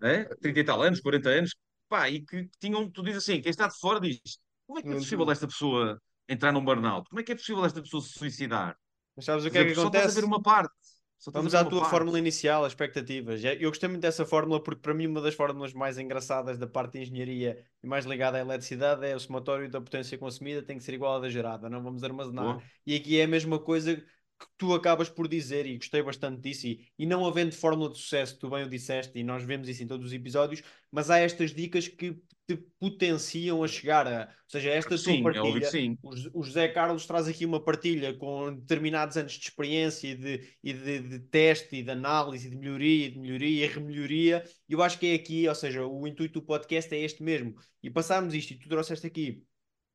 [0.03, 0.25] é?
[0.25, 1.57] 30 e tal anos, 40 anos,
[1.89, 4.19] pá, e que tinham, tu dizes assim, quem está de fora diz,
[4.67, 7.09] como é que é possível esta pessoa entrar num burnout?
[7.09, 8.77] Como é que é possível esta pessoa se suicidar?
[9.17, 10.13] Mas sabes o que é dizer, que só estás a acontece?
[10.13, 10.75] ver uma parte.
[11.33, 11.85] Vamos à tua parte.
[11.85, 13.45] fórmula inicial, as expectativas.
[13.45, 16.67] É, Eu gostei muito dessa fórmula porque para mim uma das fórmulas mais engraçadas da
[16.67, 20.79] parte de engenharia e mais ligada à eletricidade é o somatório da potência consumida tem
[20.79, 22.55] que ser igual à da gerada, não vamos armazenar.
[22.55, 22.63] Boa.
[22.87, 24.03] E aqui é a mesma coisa
[24.39, 27.99] que tu acabas por dizer e gostei bastante disso e, e não havendo fórmula de
[27.99, 31.19] sucesso, tu bem o disseste e nós vemos isso em todos os episódios, mas há
[31.19, 35.71] estas dicas que te potenciam a chegar a, ou seja, esta Sim, tua é partilha,
[35.71, 35.99] sim.
[36.03, 40.15] o, José- o José Carlos traz aqui uma partilha com determinados anos de experiência e
[40.15, 43.69] de, e de, de teste e de análise, e de melhoria, e de melhoria e
[43.69, 44.45] remelhoria.
[44.69, 47.55] E eu acho que é aqui, ou seja, o intuito do podcast é este mesmo.
[47.83, 49.43] E passarmos isto, e tu trouxeste aqui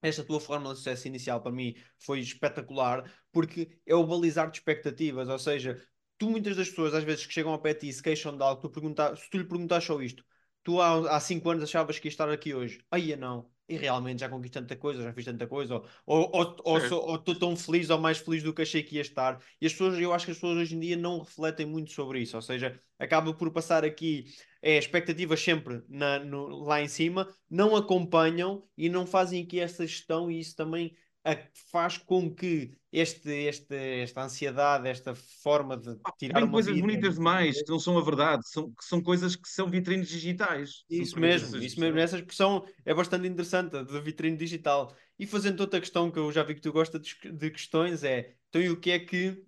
[0.02, 4.58] esta tua fórmula de sucesso inicial para mim foi espetacular, porque é o balizar de
[4.58, 5.82] expectativas, ou seja,
[6.18, 8.44] tu muitas das pessoas às vezes que chegam ao pé de e se queixam de
[8.44, 8.80] algo, tu
[9.18, 10.24] se tu lhe perguntas só isto,
[10.64, 14.20] tu há, há cinco anos achavas que ia estar aqui hoje, aí não, e realmente
[14.20, 17.56] já conquistei tanta coisa, já fiz tanta coisa, ou ou- ou- sou- ou estou tão
[17.56, 19.42] feliz ou mais feliz do que achei que ia estar.
[19.62, 22.20] E as pessoas, eu acho que as pessoas hoje em dia não refletem muito sobre
[22.22, 24.26] isso, ou seja, acaba por passar aqui
[24.62, 29.86] é, expectativas sempre na- no- lá em cima, não acompanham e não fazem aqui essa
[29.88, 31.38] gestão, e isso também a-
[31.72, 36.82] faz com que este, este, esta ansiedade, esta forma de tirar Tem uma coisas vida-
[36.82, 40.84] bonitas demais que não são a verdade, são, que são coisas que são vitrines digitais.
[40.90, 41.98] Isso mesmo, isso mesmo.
[41.98, 42.04] expressão.
[42.04, 44.94] Essa expressão é bastante interessante, a da vitrine digital.
[45.18, 48.36] E fazendo outra questão que eu já vi que tu gosta de, de questões é,
[48.50, 49.46] então e o que é que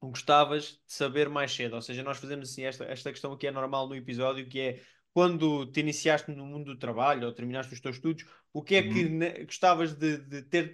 [0.00, 1.74] gostavas de saber mais cedo?
[1.74, 4.82] Ou seja, nós fazemos assim esta, esta questão que é normal no episódio, que é
[5.12, 8.82] quando te iniciaste no mundo do trabalho ou terminaste os teus estudos, o que é
[8.82, 9.44] que Uhum.
[9.46, 10.72] gostavas de, de ter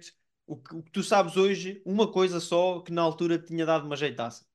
[0.53, 3.65] o que, o que tu sabes hoje, uma coisa só que na altura te tinha
[3.65, 4.45] dado uma jeitaça?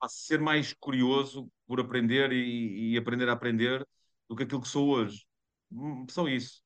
[0.00, 3.86] a ser mais curioso por aprender e, e aprender a aprender
[4.28, 5.24] do que aquilo que sou hoje.
[5.72, 6.62] Hum, Só isso.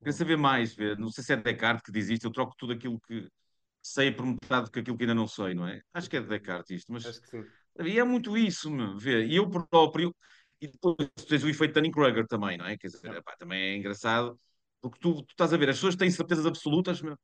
[0.00, 0.98] Queria saber mais, ver.
[0.98, 3.28] Não sei se é Descartes que diz isto, eu troco tudo aquilo que
[3.82, 5.82] sei por metade do que aquilo que ainda não sei, não é?
[5.94, 7.52] Acho que é de Descartes isto, mas Acho que sim.
[7.84, 9.26] e é muito isso, meu, vê.
[9.26, 10.14] E eu próprio,
[10.60, 10.96] e depois
[11.28, 12.76] tens o efeito Dunning-Kruger também, não é?
[12.78, 14.38] Quer dizer, epá, também é engraçado,
[14.80, 17.16] porque tu, tu estás a ver, as pessoas têm certezas absolutas, meu.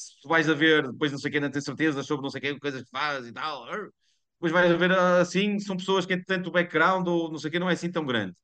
[0.00, 2.40] Se tu vais a ver, depois não sei quem não tem certezas sobre não sei
[2.40, 6.48] quem, coisas que faz e tal, depois vais a ver assim, são pessoas que entretanto
[6.48, 8.34] o background ou não sei o quê não é assim tão grande.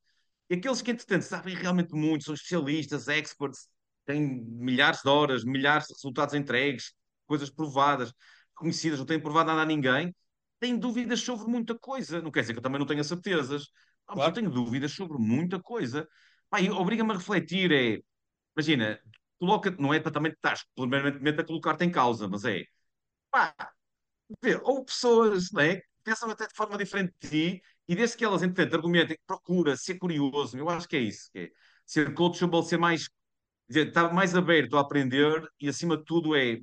[0.50, 3.68] E aqueles que, entretanto, sabem realmente muito, são especialistas, experts,
[4.04, 6.92] têm milhares de horas, milhares de resultados entregues,
[7.26, 8.12] coisas provadas,
[8.54, 10.14] conhecidas, não têm provado nada a ninguém,
[10.60, 12.22] têm dúvidas sobre muita coisa.
[12.22, 13.68] Não quer dizer que eu também não tenha certezas,
[14.06, 16.08] Ah, mas eu tenho dúvidas sobre muita coisa.
[16.78, 18.00] Obriga-me a refletir, é,
[18.56, 19.00] imagina,
[19.38, 22.64] coloca, não é para também estás primeiramente a colocar-te em causa, mas é,
[23.30, 23.54] pá,
[24.42, 28.24] vê, ou pessoas, não é, pensam até de forma diferente de ti, e desde que
[28.24, 31.50] elas, entretanto, argumentem, procura ser curioso, eu acho que é isso, que é
[31.84, 33.08] ser coachable, ser mais,
[33.68, 36.58] estar mais aberto a aprender e, acima de tudo, é,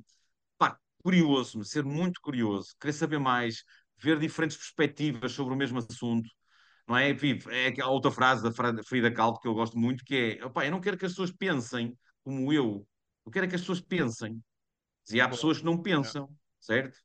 [0.58, 3.64] pá, curioso, ser muito curioso, querer saber mais,
[3.98, 6.28] ver diferentes perspectivas sobre o mesmo assunto,
[6.86, 7.10] não é?
[7.50, 8.52] É aquela outra frase da
[8.84, 11.96] Frida Kahlo que eu gosto muito, que é, eu não quero que as pessoas pensem
[12.24, 12.86] como eu,
[13.26, 14.42] eu quero é que as pessoas pensem.
[15.10, 16.98] E há pessoas que não pensam, certo?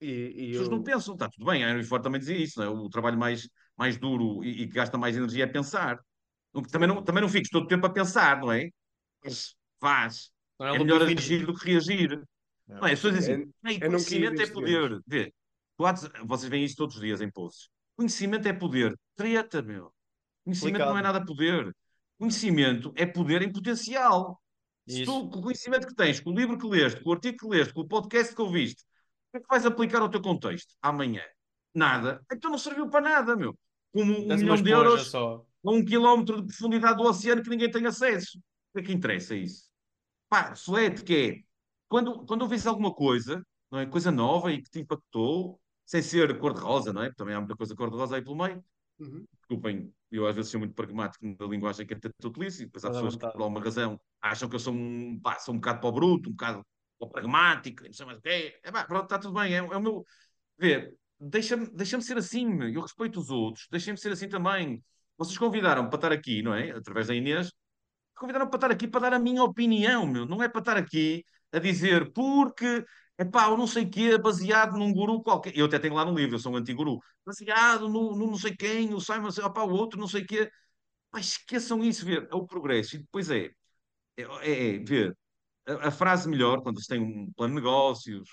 [0.00, 1.64] E, e As pessoas não eu, pensam, está tudo bem.
[1.64, 2.68] A Henry Ford também dizia isso, não é?
[2.70, 5.98] O trabalho mais, mais duro e, e que gasta mais energia é pensar.
[6.54, 8.68] Não- Também não, também não fiques todo o tempo a pensar, não é?
[9.24, 10.30] Mas faz.
[10.58, 12.22] Não é É melhor agir do que reagir.
[12.80, 12.92] Não é?
[12.92, 15.00] As pessoas dizem assim, "Ei, é não cair conhecimento é poder.
[15.06, 15.34] Vê,
[16.26, 17.68] vocês veem isso todos os dias em posts.
[17.96, 18.98] Conhecimento é poder.
[19.14, 19.92] Treta, meu.
[20.44, 21.74] Conhecimento não é nada poder.
[22.20, 24.38] Conhecimento é poder em potencial.
[24.86, 27.38] Se tu, com o conhecimento que tens, com o livro que leste, com o artigo
[27.38, 30.20] que leste, com o podcast que ouviste, o que é que vais aplicar ao teu
[30.20, 31.22] contexto amanhã?
[31.74, 32.22] Nada.
[32.30, 33.58] Então não serviu para nada, meu.
[33.90, 35.46] Como um Dás milhão de euros só.
[35.64, 38.36] a um quilómetro de profundidade do oceano que ninguém tem acesso.
[38.36, 38.42] O
[38.74, 39.70] que é que interessa isso?
[40.28, 41.42] Pá, reflete que é,
[41.88, 43.86] quando, quando ouvis alguma coisa, não é?
[43.86, 47.06] Coisa nova e que te impactou, sem ser cor-de-rosa, não é?
[47.06, 48.62] Porque também há muita coisa cor-de-rosa aí pelo meio.
[49.00, 49.24] Uhum.
[49.38, 52.90] Desculpem, eu às vezes sou muito pragmático na linguagem que eu utilizo, e depois há
[52.90, 55.88] pessoas que, por alguma razão, acham que eu sou um, pá, sou um bocado para
[55.88, 56.66] o bruto, um bocado
[56.98, 58.60] para o pragmático, não sei mais o quê.
[58.62, 60.04] É pá, pronto, está tudo bem, é, é o meu...
[60.58, 64.82] Vê, deixa-me deixa ser assim, eu respeito os outros, deixem-me ser assim também.
[65.16, 66.70] Vocês convidaram para estar aqui, não é?
[66.70, 67.52] Através da Inês,
[68.14, 70.26] convidaram para estar aqui para dar a minha opinião, meu.
[70.26, 72.84] Não é para estar aqui a dizer porque,
[73.20, 75.56] epá, eu não sei o quê, baseado num guru qualquer.
[75.56, 76.98] Eu até tenho lá no livro, eu sou um anti-guru.
[77.24, 80.50] Baseado no, no não sei quem, o Simon, opá, o outro, não sei o quê.
[81.10, 82.28] Pá, esqueçam isso, ver.
[82.30, 82.96] É o progresso.
[82.96, 83.50] E depois é,
[84.16, 85.16] é, é, é ver.
[85.66, 88.28] A, a frase melhor, quando se tem um plano de negócios,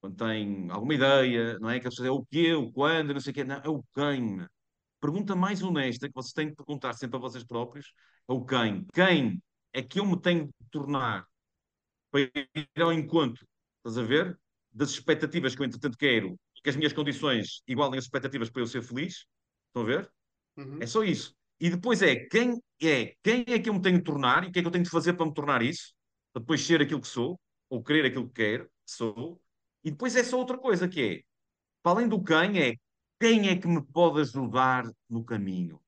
[0.00, 1.80] quando tem alguma ideia, não é?
[1.80, 3.44] Que a é o quê, o quando, não sei o quê.
[3.44, 4.46] Não, é o quem.
[5.00, 7.92] Pergunta mais honesta que vocês têm que perguntar sempre a vocês próprios
[8.28, 8.86] é o quem.
[8.94, 9.42] Quem
[9.72, 11.26] é que eu me tenho de tornar
[12.10, 13.46] para ir ao encontro,
[13.80, 14.38] estás a ver?
[14.72, 18.62] Das expectativas que eu, entretanto, quero e que as minhas condições igualem as expectativas para
[18.62, 19.26] eu ser feliz.
[19.68, 20.12] Estão a ver?
[20.56, 20.78] Uhum.
[20.80, 21.34] É só isso.
[21.58, 24.52] E depois é quem é, quem é que eu me tenho de tornar e o
[24.52, 25.92] que é que eu tenho de fazer para me tornar isso,
[26.32, 29.40] para depois ser aquilo que sou, ou querer aquilo que quero, que sou.
[29.84, 31.20] E depois é só outra coisa que é,
[31.82, 32.74] para além do quem, é
[33.20, 35.80] quem é que me pode ajudar no caminho?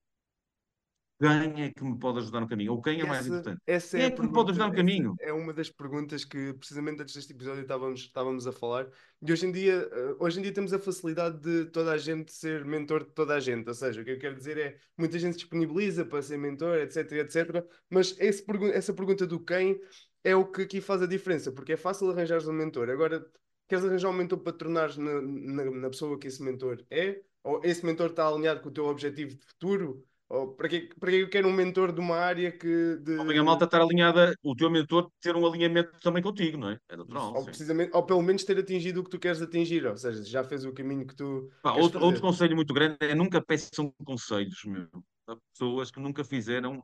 [1.22, 2.72] Quem é que me pode ajudar no caminho?
[2.72, 3.62] Ou quem é mais Essa, importante?
[3.66, 5.18] essa Quem é é que me pode pergunta, ajudar no caminho?
[5.18, 8.88] é uma das perguntas que precisamente antes deste episódio estávamos, estávamos a falar.
[9.20, 12.32] E hoje em dia, eh, hoje em dia temos a facilidade de toda a gente
[12.32, 13.68] ser mentor de toda a gente.
[13.68, 16.78] Ou seja, o que eu quero dizer é muita gente se disponibiliza para ser mentor,
[16.78, 17.66] etc, etc.
[17.90, 18.44] Mas esse
[18.74, 19.80] essa pergunta do quem
[20.24, 22.90] é o que aqui faz a diferença, porque é fácil arranjares um mentor.
[22.90, 23.24] Agora,
[23.68, 27.22] queres arranjar um mentor para tornares na, na, na pessoa que esse mentor é?
[27.44, 30.06] Ou esse mentor está alinhado com o teu objetivo de futuro?
[30.32, 33.38] Ou para que, para que eu quero um mentor de uma área que de, Convém
[33.38, 36.78] a malta estar alinhada, o teu mentor ter um alinhamento também contigo, não é?
[36.88, 39.96] É natural, ou, precisamente, ou pelo menos ter atingido o que tu queres atingir, ou
[39.96, 42.04] seja, já fez o caminho que tu Pá, outro, fazer.
[42.06, 44.88] outro conselho muito grande é nunca peçam conselhos, meu,
[45.26, 46.82] a pessoas que nunca fizeram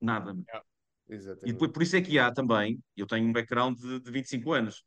[0.00, 0.32] nada.
[0.32, 0.44] meu.
[1.44, 4.52] E depois, por isso é que há também, eu tenho um background de, de 25
[4.52, 4.82] anos.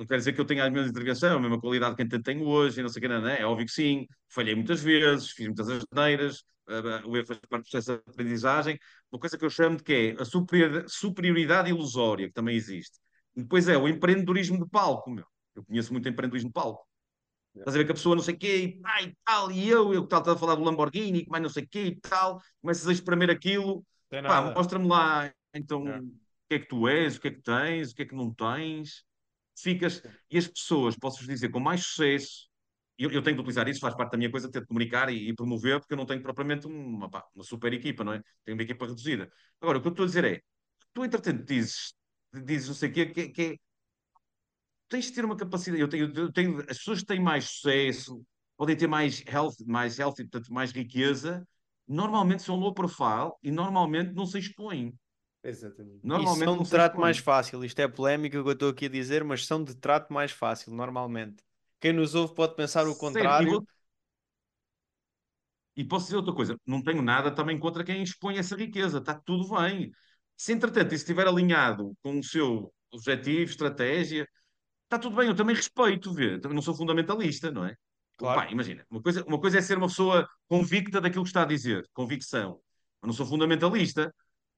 [0.00, 2.46] Não quer dizer que eu tenha a mesma intervenção, a mesma qualidade que eu tenho
[2.46, 3.42] hoje, e não sei o que, não, não é?
[3.42, 4.06] É óbvio que sim.
[4.30, 6.38] Falhei muitas vezes, fiz muitas asneiras,
[6.70, 8.78] uh, o erro faz parte do processo de aprendizagem.
[9.12, 12.98] Uma coisa que eu chamo de que é a superior- superioridade ilusória, que também existe.
[13.36, 15.26] E depois é o empreendedorismo de palco, meu.
[15.54, 16.82] Eu conheço muito empreendedorismo de palco.
[17.54, 19.68] Estás a ver que a pessoa não sei o quê, e, ah, e tal, e
[19.68, 22.00] eu, eu que estava a falar do Lamborghini, que mais não sei o quê e
[22.00, 23.84] tal, começas a espremer aquilo,
[24.22, 26.02] pá, mostra-me lá, então, o
[26.48, 28.32] que é que tu és, o que é que tens, o que é que não
[28.32, 29.04] tens,
[29.60, 32.48] ficas, e as pessoas, posso-vos dizer, com mais sucesso,
[32.98, 35.28] eu, eu tenho de utilizar isso, faz parte da minha coisa, ter de comunicar e,
[35.30, 38.22] e promover, porque eu não tenho propriamente uma, pá, uma super equipa, não é?
[38.44, 39.30] Tenho uma equipa reduzida.
[39.60, 40.40] Agora, o que eu estou a dizer é,
[40.92, 41.94] tu, entretanto, dizes,
[42.44, 43.56] dizes não sei o quê, que, que é
[44.88, 45.80] tens de ter uma capacidade.
[45.80, 48.22] Eu tenho, eu tenho, as pessoas que têm mais sucesso,
[48.56, 51.46] podem ter mais health, mais healthy, portanto, mais riqueza,
[51.88, 54.94] normalmente são low profile e normalmente não se expõem.
[55.42, 56.00] Exatamente.
[56.04, 57.64] E Normalmente são de trato mais fácil.
[57.64, 60.30] Isto é polémico o que eu estou aqui a dizer, mas são de trato mais
[60.30, 61.42] fácil, normalmente.
[61.80, 63.64] Quem nos ouve pode pensar o contrário.
[65.74, 69.14] e posso dizer outra coisa, não tenho nada também contra quem expõe essa riqueza, está
[69.14, 69.90] tudo bem.
[70.36, 74.28] Se entretanto isso estiver alinhado com o seu objetivo, estratégia,
[74.84, 77.74] está tudo bem, eu também respeito, vê, não sou fundamentalista, não é?
[78.18, 78.40] Claro.
[78.40, 81.46] Pá, imagina, uma coisa, uma coisa é ser uma pessoa convicta daquilo que está a
[81.46, 82.60] dizer, convicção.
[83.02, 84.14] Eu não sou fundamentalista.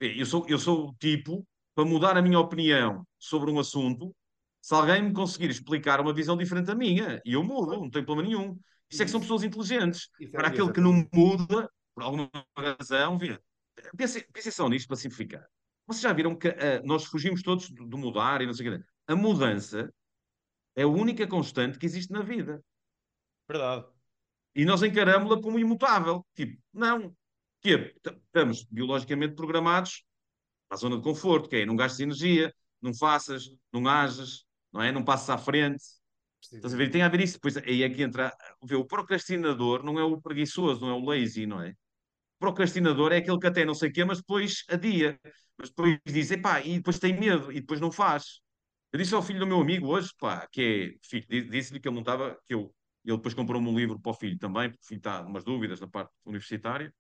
[0.07, 4.14] Eu sou, eu sou o tipo para mudar a minha opinião sobre um assunto,
[4.61, 8.05] se alguém me conseguir explicar uma visão diferente da minha, e eu mudo, não tenho
[8.05, 8.59] problema nenhum.
[8.90, 10.09] Isso é que são pessoas inteligentes.
[10.20, 13.38] é- Para aquele que não muda, por alguma razão, vê.
[13.96, 15.44] Pensem, pensem só nisto para simplificar.
[15.86, 18.78] Vocês já viram que ah, nós fugimos todos do, do mudar e não sei o
[18.78, 18.84] quê.
[19.07, 19.92] A mudança
[20.76, 22.62] é a única constante que existe na vida.
[23.48, 23.86] Verdade.
[24.55, 26.24] E nós encaramos-la como imutável.
[26.34, 27.14] Tipo, não.
[27.62, 27.94] Que
[28.26, 30.04] estamos biologicamente programados
[30.68, 34.82] para a zona de conforto, que é não gastes energia, não faças, não ajas, não
[34.82, 34.92] é?
[34.92, 35.82] Não passes à frente.
[36.42, 36.90] Estás a ver?
[36.90, 37.34] Tem a ver isso.
[37.34, 38.34] Depois aí é que entra.
[38.64, 41.70] Vê, o procrastinador não é o preguiçoso, não é o lazy, não é?
[41.70, 41.74] O
[42.40, 45.18] procrastinador é aquele que até não sei o quê, mas depois adia.
[45.58, 48.40] Mas depois diz, epá, e depois tem medo, e depois não faz.
[48.92, 51.88] Eu disse ao filho do meu amigo hoje, pá, que é filho, di- disse-lhe que
[51.88, 54.84] ele não estava, que eu, ele depois comprou-me um livro para o filho também, porque
[54.84, 56.92] o filho está umas dúvidas na parte universitária.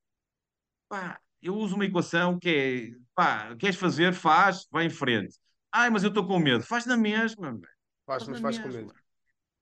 [0.92, 5.38] Pá, eu uso uma equação que é, pá, queres fazer, faz, vai em frente.
[5.72, 6.62] Ai, mas eu estou com medo.
[6.62, 7.58] Faz na mesma.
[8.04, 8.80] Faz, faz mas faz com mesma.
[8.82, 8.94] medo.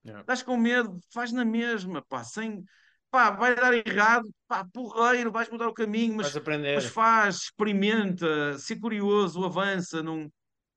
[0.04, 0.20] Yeah.
[0.22, 2.64] Estás com medo, faz na mesma, pá, sem,
[3.12, 6.34] pá, vai dar errado, pá, porreiro, vais mudar o caminho, mas
[6.74, 10.02] mas faz, experimenta, ser curioso, avança.
[10.02, 10.22] Não...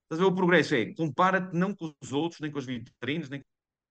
[0.04, 0.24] Estás a ver?
[0.26, 3.42] O progresso é compara-te não com os outros, nem com as vitrines, nem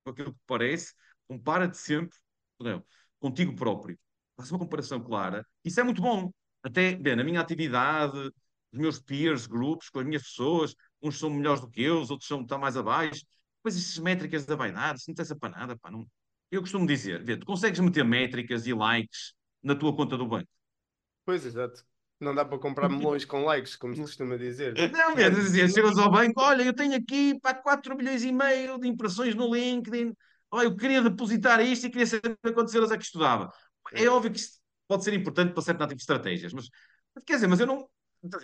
[0.05, 0.93] com aquilo que parece,
[1.27, 2.17] compara-te sempre
[2.57, 2.81] não,
[3.19, 3.99] contigo próprio.
[4.37, 5.45] Faz uma comparação clara.
[5.65, 6.31] Isso é muito bom.
[6.63, 11.29] Até, bem, na minha atividade, os meus peers, grupos, com as minhas pessoas, uns são
[11.29, 13.23] melhores do que eu, os outros são estão mais abaixo.
[13.57, 16.05] Depois essas métricas da vaidade, isso não interessa para nada, pá, não...
[16.49, 20.47] Eu costumo dizer, vê, tu consegues meter métricas e likes na tua conta do banco.
[21.25, 21.83] Pois, exato.
[22.19, 24.73] Não dá para comprar melões com likes, como se costuma dizer.
[24.91, 28.77] Não, mesmo, dizer, chegas ao banco, olha, eu tenho aqui para 4 milhões e meio
[28.79, 30.13] de impressões no LinkedIn,
[30.51, 33.51] olha, eu queria depositar isto e queria saber quantos euros é que estudava.
[33.93, 34.09] É É.
[34.09, 34.62] óbvio que isto
[34.93, 36.69] pode ser importante para certo tipo de estratégias, mas
[37.25, 37.89] quer dizer, mas eu não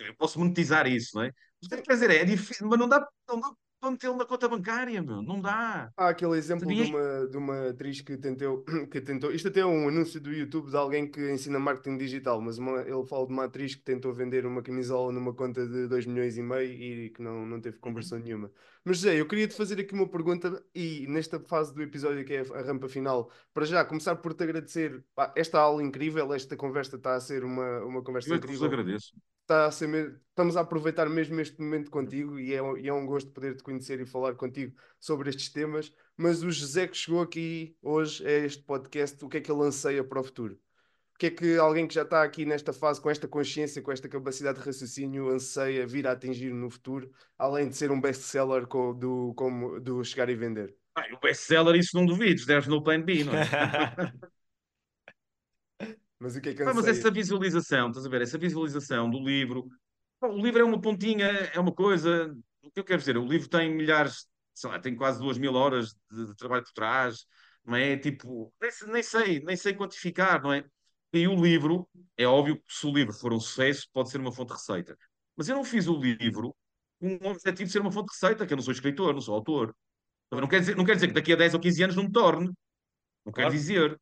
[0.00, 1.32] eu posso monetizar isso, não é?
[1.62, 5.02] Mas, quer dizer, é difícil, mas não dá, não dá para metê-lo na conta bancária,
[5.02, 5.90] meu, não dá.
[5.96, 8.62] Há aquele exemplo de uma, de uma atriz que tentou,
[8.92, 9.32] que tentou.
[9.32, 12.82] Isto até é um anúncio do YouTube de alguém que ensina marketing digital, mas uma-
[12.82, 16.36] ele fala de uma atriz que tentou vender uma camisola numa conta de 2 milhões
[16.36, 18.52] e meio e que não, não teve conversão nenhuma.
[18.84, 22.34] Mas José, eu queria te fazer aqui uma pergunta e nesta fase do episódio que
[22.34, 26.56] é a rampa final, para já começar por te agradecer pá, esta aula incrível, esta
[26.56, 28.66] conversa está a ser uma, uma conversa Eu é que vos incrível.
[28.66, 29.12] agradeço.
[29.50, 32.92] Está a ser estamos a aproveitar mesmo este momento contigo e é, um- e é
[32.92, 35.92] um gosto poder te conhecer e falar contigo sobre estes temas.
[36.16, 39.62] Mas o José que chegou aqui hoje a este podcast, o que é que ele
[39.62, 40.54] anseia para o futuro?
[41.14, 43.92] O que é que alguém que já está aqui nesta fase, com esta consciência, com
[43.92, 48.66] esta capacidade de raciocínio, anseia vir a atingir no futuro, além de ser um best-seller
[48.66, 50.74] co- do, como, do Chegar e Vender?
[50.94, 53.44] Ah, o best-seller, isso não duvides, deves no plan B, não é?
[56.20, 58.22] Mas o que é que Pá, mas essa visualização, estás a ver?
[58.22, 59.66] Essa visualização do livro.
[60.22, 62.34] o livro é uma pontinha, é uma coisa.
[62.62, 63.16] O que eu quero dizer?
[63.16, 66.72] O livro tem milhares, sei lá, tem quase duas mil horas de, de trabalho por
[66.72, 67.24] trás,
[67.64, 67.96] não é?
[67.96, 70.62] Tipo, nem, nem sei, nem sei quantificar, não é?
[71.12, 74.30] E o livro, é óbvio que se o livro for um sucesso, pode ser uma
[74.30, 74.96] fonte de receita.
[75.36, 76.54] Mas eu não fiz o livro
[77.00, 79.20] com o objetivo de ser uma fonte de receita, que eu não sou escritor, não
[79.22, 79.74] sou autor.
[80.30, 82.12] Não quer dizer, não quer dizer que daqui a 10 ou 15 anos não me
[82.12, 82.52] torne.
[83.24, 83.54] Não quer Claro.
[83.54, 84.00] dizer.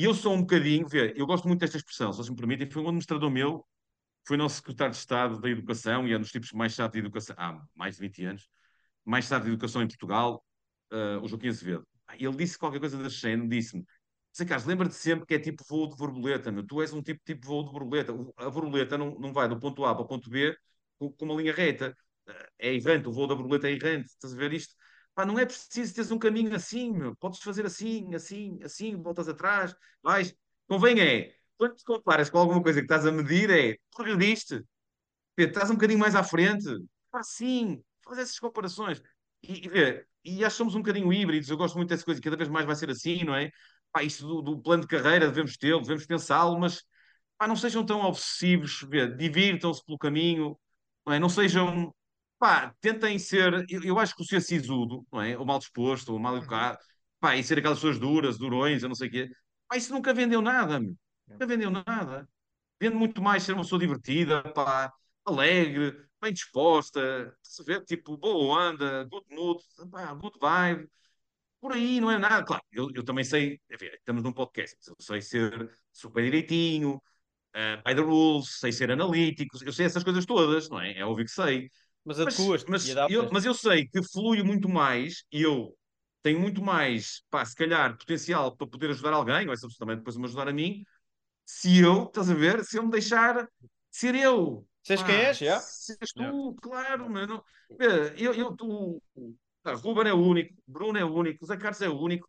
[0.00, 2.80] E eu sou um bocadinho, vê, eu gosto muito desta expressão, se me permitem, foi
[2.82, 3.66] um administrador meu,
[4.26, 7.00] foi nosso secretário de Estado da Educação e é um dos tipos mais chato de
[7.00, 8.48] educação, há mais de 20 anos,
[9.04, 10.44] mais chato de educação em Portugal,
[10.92, 11.86] ah, o Joaquim Azevedo.
[12.18, 13.84] Ele disse qualquer coisa da Xene, disse-me,
[14.36, 16.66] Zé Carlos, lembra-te sempre que é tipo voo de borboleta, meu.
[16.66, 18.12] tu és um tipo, tipo voo de borboleta.
[18.38, 20.56] A borboleta não, não vai do ponto A para o ponto B
[20.98, 21.96] com, com uma linha reta.
[22.28, 24.08] Ah, É errante, o voo da borboleta é errante.
[24.10, 24.74] Estás a ver isto?
[25.14, 27.14] Pá, não é preciso teres um caminho assim, meu.
[27.16, 30.34] Podes fazer assim, assim, assim, voltas atrás, vais.
[30.68, 34.64] Convém é, quando te comparas com alguma coisa que estás a medir, é progrediste,
[35.36, 36.66] estás um bocadinho mais à frente.
[37.10, 39.02] Pá, sim, faz essas comparações.
[39.42, 42.36] E, e, e acho que somos um bocadinho híbridos, eu gosto muito dessa coisa, cada
[42.36, 43.50] vez mais vai ser assim, não é?
[43.92, 46.82] Pá, isto do, do plano de carreira devemos tê-lo, devemos pensá-lo, mas
[47.36, 48.86] pá, não sejam tão obsessivos,
[49.16, 50.58] divirtam-se pelo caminho,
[51.06, 51.18] não, é?
[51.18, 51.94] não sejam
[52.40, 53.66] pá, tentem ser.
[53.70, 55.38] Eu, eu acho que o ser sisudo, não é?
[55.38, 56.78] Ou mal disposto, ou mal educado,
[57.20, 59.30] pá, e ser aquelas pessoas duras, durões, eu não sei o quê,
[59.68, 60.96] pá, isso nunca vendeu nada, meu.
[61.28, 62.28] Nunca vendeu nada.
[62.80, 64.92] Vende muito mais ser uma pessoa divertida, pá,
[65.24, 70.88] alegre, bem disposta, se vê, tipo, boa onda, good mood, pá, good vibe.
[71.60, 72.44] Por aí não é nada.
[72.44, 76.96] Claro, eu, eu também sei, enfim, estamos num podcast, eu sei ser super direitinho,
[77.56, 80.98] uh, by the rules, sei ser analítico, eu sei essas coisas todas, não é?
[80.98, 81.70] É óbvio que sei.
[82.04, 85.76] Mas adequas mas, mas, eu, mas eu sei que flui muito mais e eu
[86.22, 89.96] tenho muito mais, pá, se calhar, potencial para poder ajudar alguém, ou essa pessoa também
[89.96, 90.84] depois me ajudar a mim,
[91.46, 93.48] se eu, estás a ver, se eu me deixar
[93.90, 94.66] ser eu.
[94.82, 95.58] Seres quem és, já?
[95.60, 96.56] Seres tu, yeah.
[96.62, 97.44] claro, mano.
[98.16, 99.02] Eu, eu, tu,
[99.82, 102.28] Ruben é o único, Bruno é o único, Zé Carlos é o único.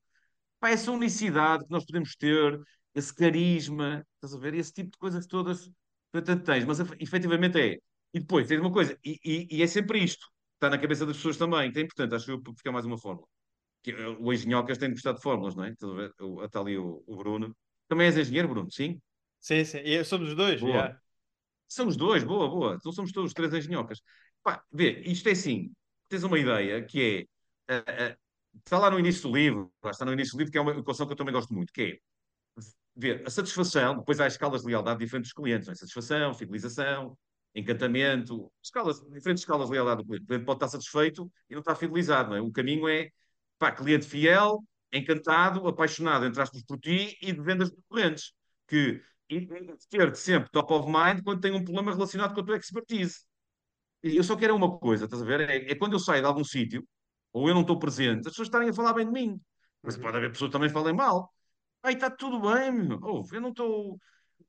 [0.59, 2.59] Pá, essa unicidade que nós podemos ter,
[2.93, 5.65] esse carisma, estás a ver, esse tipo de coisas todas
[6.13, 7.77] que tu tens, mas efetivamente é
[8.13, 11.17] e depois tens uma coisa, e, e, e, é sempre isto, está na cabeça das
[11.17, 13.27] pessoas também, que é importante, acho eu, ficar mais uma fórmula.
[13.83, 15.69] Que, o engenhocas tem de gostar de fórmulas, não é?
[15.71, 17.55] Está ali o, o, Bruno.
[17.87, 18.71] Também és engenheiro, Bruno?
[18.71, 19.01] Sim?
[19.39, 19.79] Sim, sim.
[19.79, 20.71] E somos os dois, boa.
[20.71, 20.99] Yeah.
[21.67, 22.75] Somos dois, boa, boa.
[22.75, 24.01] Então somos todos três engenhocas.
[24.43, 25.71] Pá, vê, isto é assim,
[26.09, 27.27] tens uma ideia que
[27.69, 28.17] é, uh, uh,
[28.63, 31.07] está lá no início do livro, está no início do livro, que é uma equação
[31.07, 31.97] que eu também gosto muito, que é
[32.95, 35.75] ver a satisfação, depois há escalas de lealdade diferentes dos clientes, não é?
[35.75, 37.17] satisfação, fidelização,
[37.53, 40.23] encantamento, escalas, diferentes escalas de lealdade do cliente.
[40.23, 42.29] O cliente pode estar satisfeito e não estar fidelizado.
[42.29, 42.41] Não é?
[42.41, 43.09] O caminho é
[43.59, 48.33] para cliente fiel, encantado, apaixonado, entre aspas, por ti e de vendas recorrentes.
[48.67, 49.01] Que
[49.89, 53.19] ter-te sempre top of mind quando tem um problema relacionado com a tua expertise.
[54.03, 55.41] Eu só quero uma coisa, estás a ver?
[55.49, 56.85] É, é quando eu saio de algum sítio,
[57.31, 59.39] ou eu não estou presente, as pessoas estarem a falar bem de mim.
[59.81, 61.31] Mas pode haver pessoas que também falem mal.
[61.83, 62.99] Aí está tudo bem, meu.
[63.01, 63.99] Oh, eu não estou.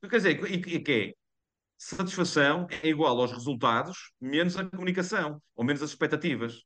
[0.01, 1.22] Quer dizer, e, e que é?
[1.83, 6.63] Satisfação é igual aos resultados menos a comunicação, ou menos as expectativas.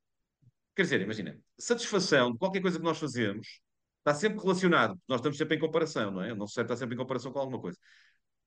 [0.76, 3.59] Quer dizer, imagina, satisfação de qualquer coisa que nós fazemos
[3.97, 6.32] está sempre relacionado, nós estamos sempre em comparação, não é?
[6.32, 7.78] O nosso cérebro está sempre em comparação com alguma coisa.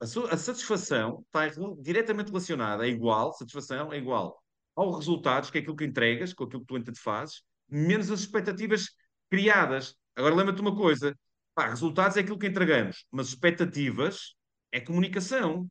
[0.01, 1.49] A, a satisfação está
[1.81, 4.41] diretamente relacionada, é igual, satisfação é igual
[4.77, 8.21] aos resultados, que é aquilo que entregas, com aquilo que tu entanto fazes, menos as
[8.21, 8.91] expectativas
[9.29, 9.97] criadas.
[10.15, 11.19] Agora lembra-te uma coisa,
[11.53, 14.37] pá, resultados é aquilo que entregamos, mas expectativas
[14.71, 15.69] é comunicação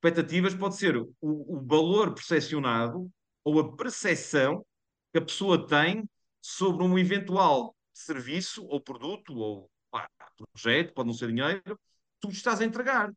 [0.00, 3.10] expectativas pode ser o, o valor percepcionado
[3.44, 4.64] ou a percepção
[5.12, 6.08] que a pessoa tem
[6.40, 10.08] sobre um eventual serviço ou produto ou pá,
[10.54, 11.78] projeto, pode não ser dinheiro,
[12.18, 13.12] tu estás a entregar.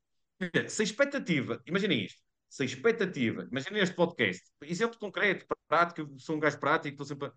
[0.68, 6.36] Se a expectativa, imaginem isto, se a expectativa, imaginem este podcast, exemplo concreto, prático, sou
[6.36, 7.34] um gajo prático, estou sempre a,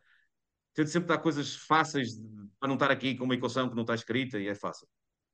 [0.74, 2.16] tento sempre dar coisas fáceis
[2.58, 4.88] para não estar aqui com uma equação que não está escrita e é fácil.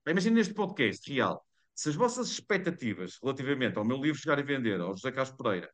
[0.07, 1.43] Imaginem este podcast real
[1.75, 5.71] se as vossas expectativas relativamente ao meu livro chegar a vender, ao José Carlos Pereira,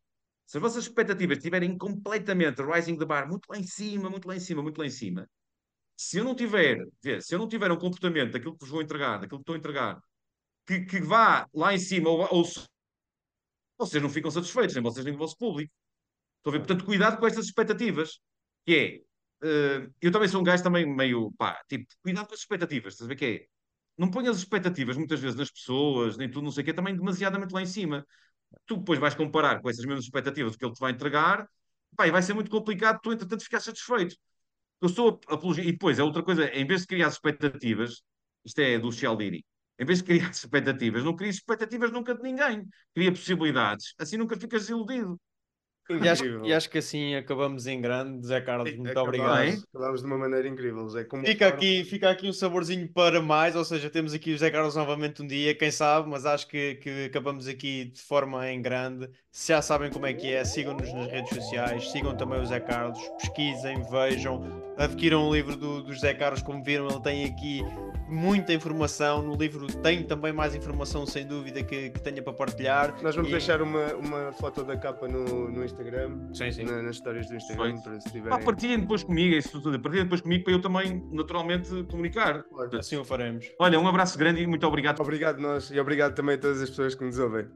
[0.47, 4.37] se as vossas expectativas estiverem completamente rising the bar, muito lá em cima, muito lá
[4.37, 5.29] em cima, muito lá em cima,
[5.97, 6.79] se eu não tiver,
[7.21, 9.59] se eu não tiver um comportamento daquilo que vos vou entregar, daquilo que estou a
[9.59, 10.01] entregar,
[10.67, 12.45] que, que vá lá em cima, ou, ou
[13.79, 15.73] vocês não ficam satisfeitos, nem vocês nem o vosso público.
[16.39, 16.59] Estou a ver?
[16.59, 18.21] Portanto, cuidado com estas expectativas,
[18.65, 19.05] que
[19.43, 22.95] é, uh, eu também sou um gajo também meio, pá, tipo, cuidado com as expectativas,
[22.95, 23.58] estás a ver que é?
[23.99, 27.53] Não ponhas expectativas muitas vezes nas pessoas, nem tudo, não sei o quê, também demasiadamente
[27.55, 28.07] lá em cima.
[28.67, 31.49] Tu depois vais comparar com essas mesmas expectativas que ele te vai entregar,
[31.97, 34.17] pá, e vai ser muito complicado tu, entretanto, ficar satisfeito.
[34.81, 35.65] Eu sou apologia.
[35.65, 38.03] E depois, é outra coisa, em vez de criar expectativas,
[38.45, 39.45] isto é do Cialdini,
[39.79, 42.67] em vez de criar expectativas, não crias expectativas nunca de ninguém.
[42.95, 45.21] Cria possibilidades, assim nunca ficas desiludido.
[45.91, 49.65] E acho, e acho, que assim acabamos em grande, Zé Carlos, muito acabamos, obrigado.
[49.75, 51.05] Acabamos de uma maneira incrível, Zé.
[51.05, 54.51] Como fica, aqui, fica aqui um saborzinho para mais, ou seja, temos aqui o Zé
[54.51, 58.61] Carlos novamente um dia, quem sabe, mas acho que, que acabamos aqui de forma em
[58.61, 59.09] grande.
[59.31, 62.61] Se já sabem como é que é, sigam-nos nas redes sociais, sigam também o Zé
[62.61, 64.43] Carlos, pesquisem, vejam,
[64.77, 67.63] adquiram o livro do, do José Carlos, como viram, ele tem aqui
[68.09, 69.23] muita informação.
[69.23, 72.95] No livro tem também mais informação, sem dúvida, que, que tenha para partilhar.
[73.03, 73.33] Nós vamos e...
[73.33, 76.65] deixar uma, uma foto da capa no, no Instagram, sim, sim.
[76.65, 78.39] Na, nas histórias do Instagram, para se tiverem.
[78.39, 79.79] Ah, partilhem depois comigo, isso tudo.
[79.81, 82.43] Partilhem depois comigo para eu também, naturalmente, comunicar.
[82.45, 82.79] Claro.
[82.79, 83.47] Assim o faremos.
[83.59, 85.01] Olha, um abraço grande e muito obrigado.
[85.01, 87.47] Obrigado nós e obrigado também a todas as pessoas que nos ouvem.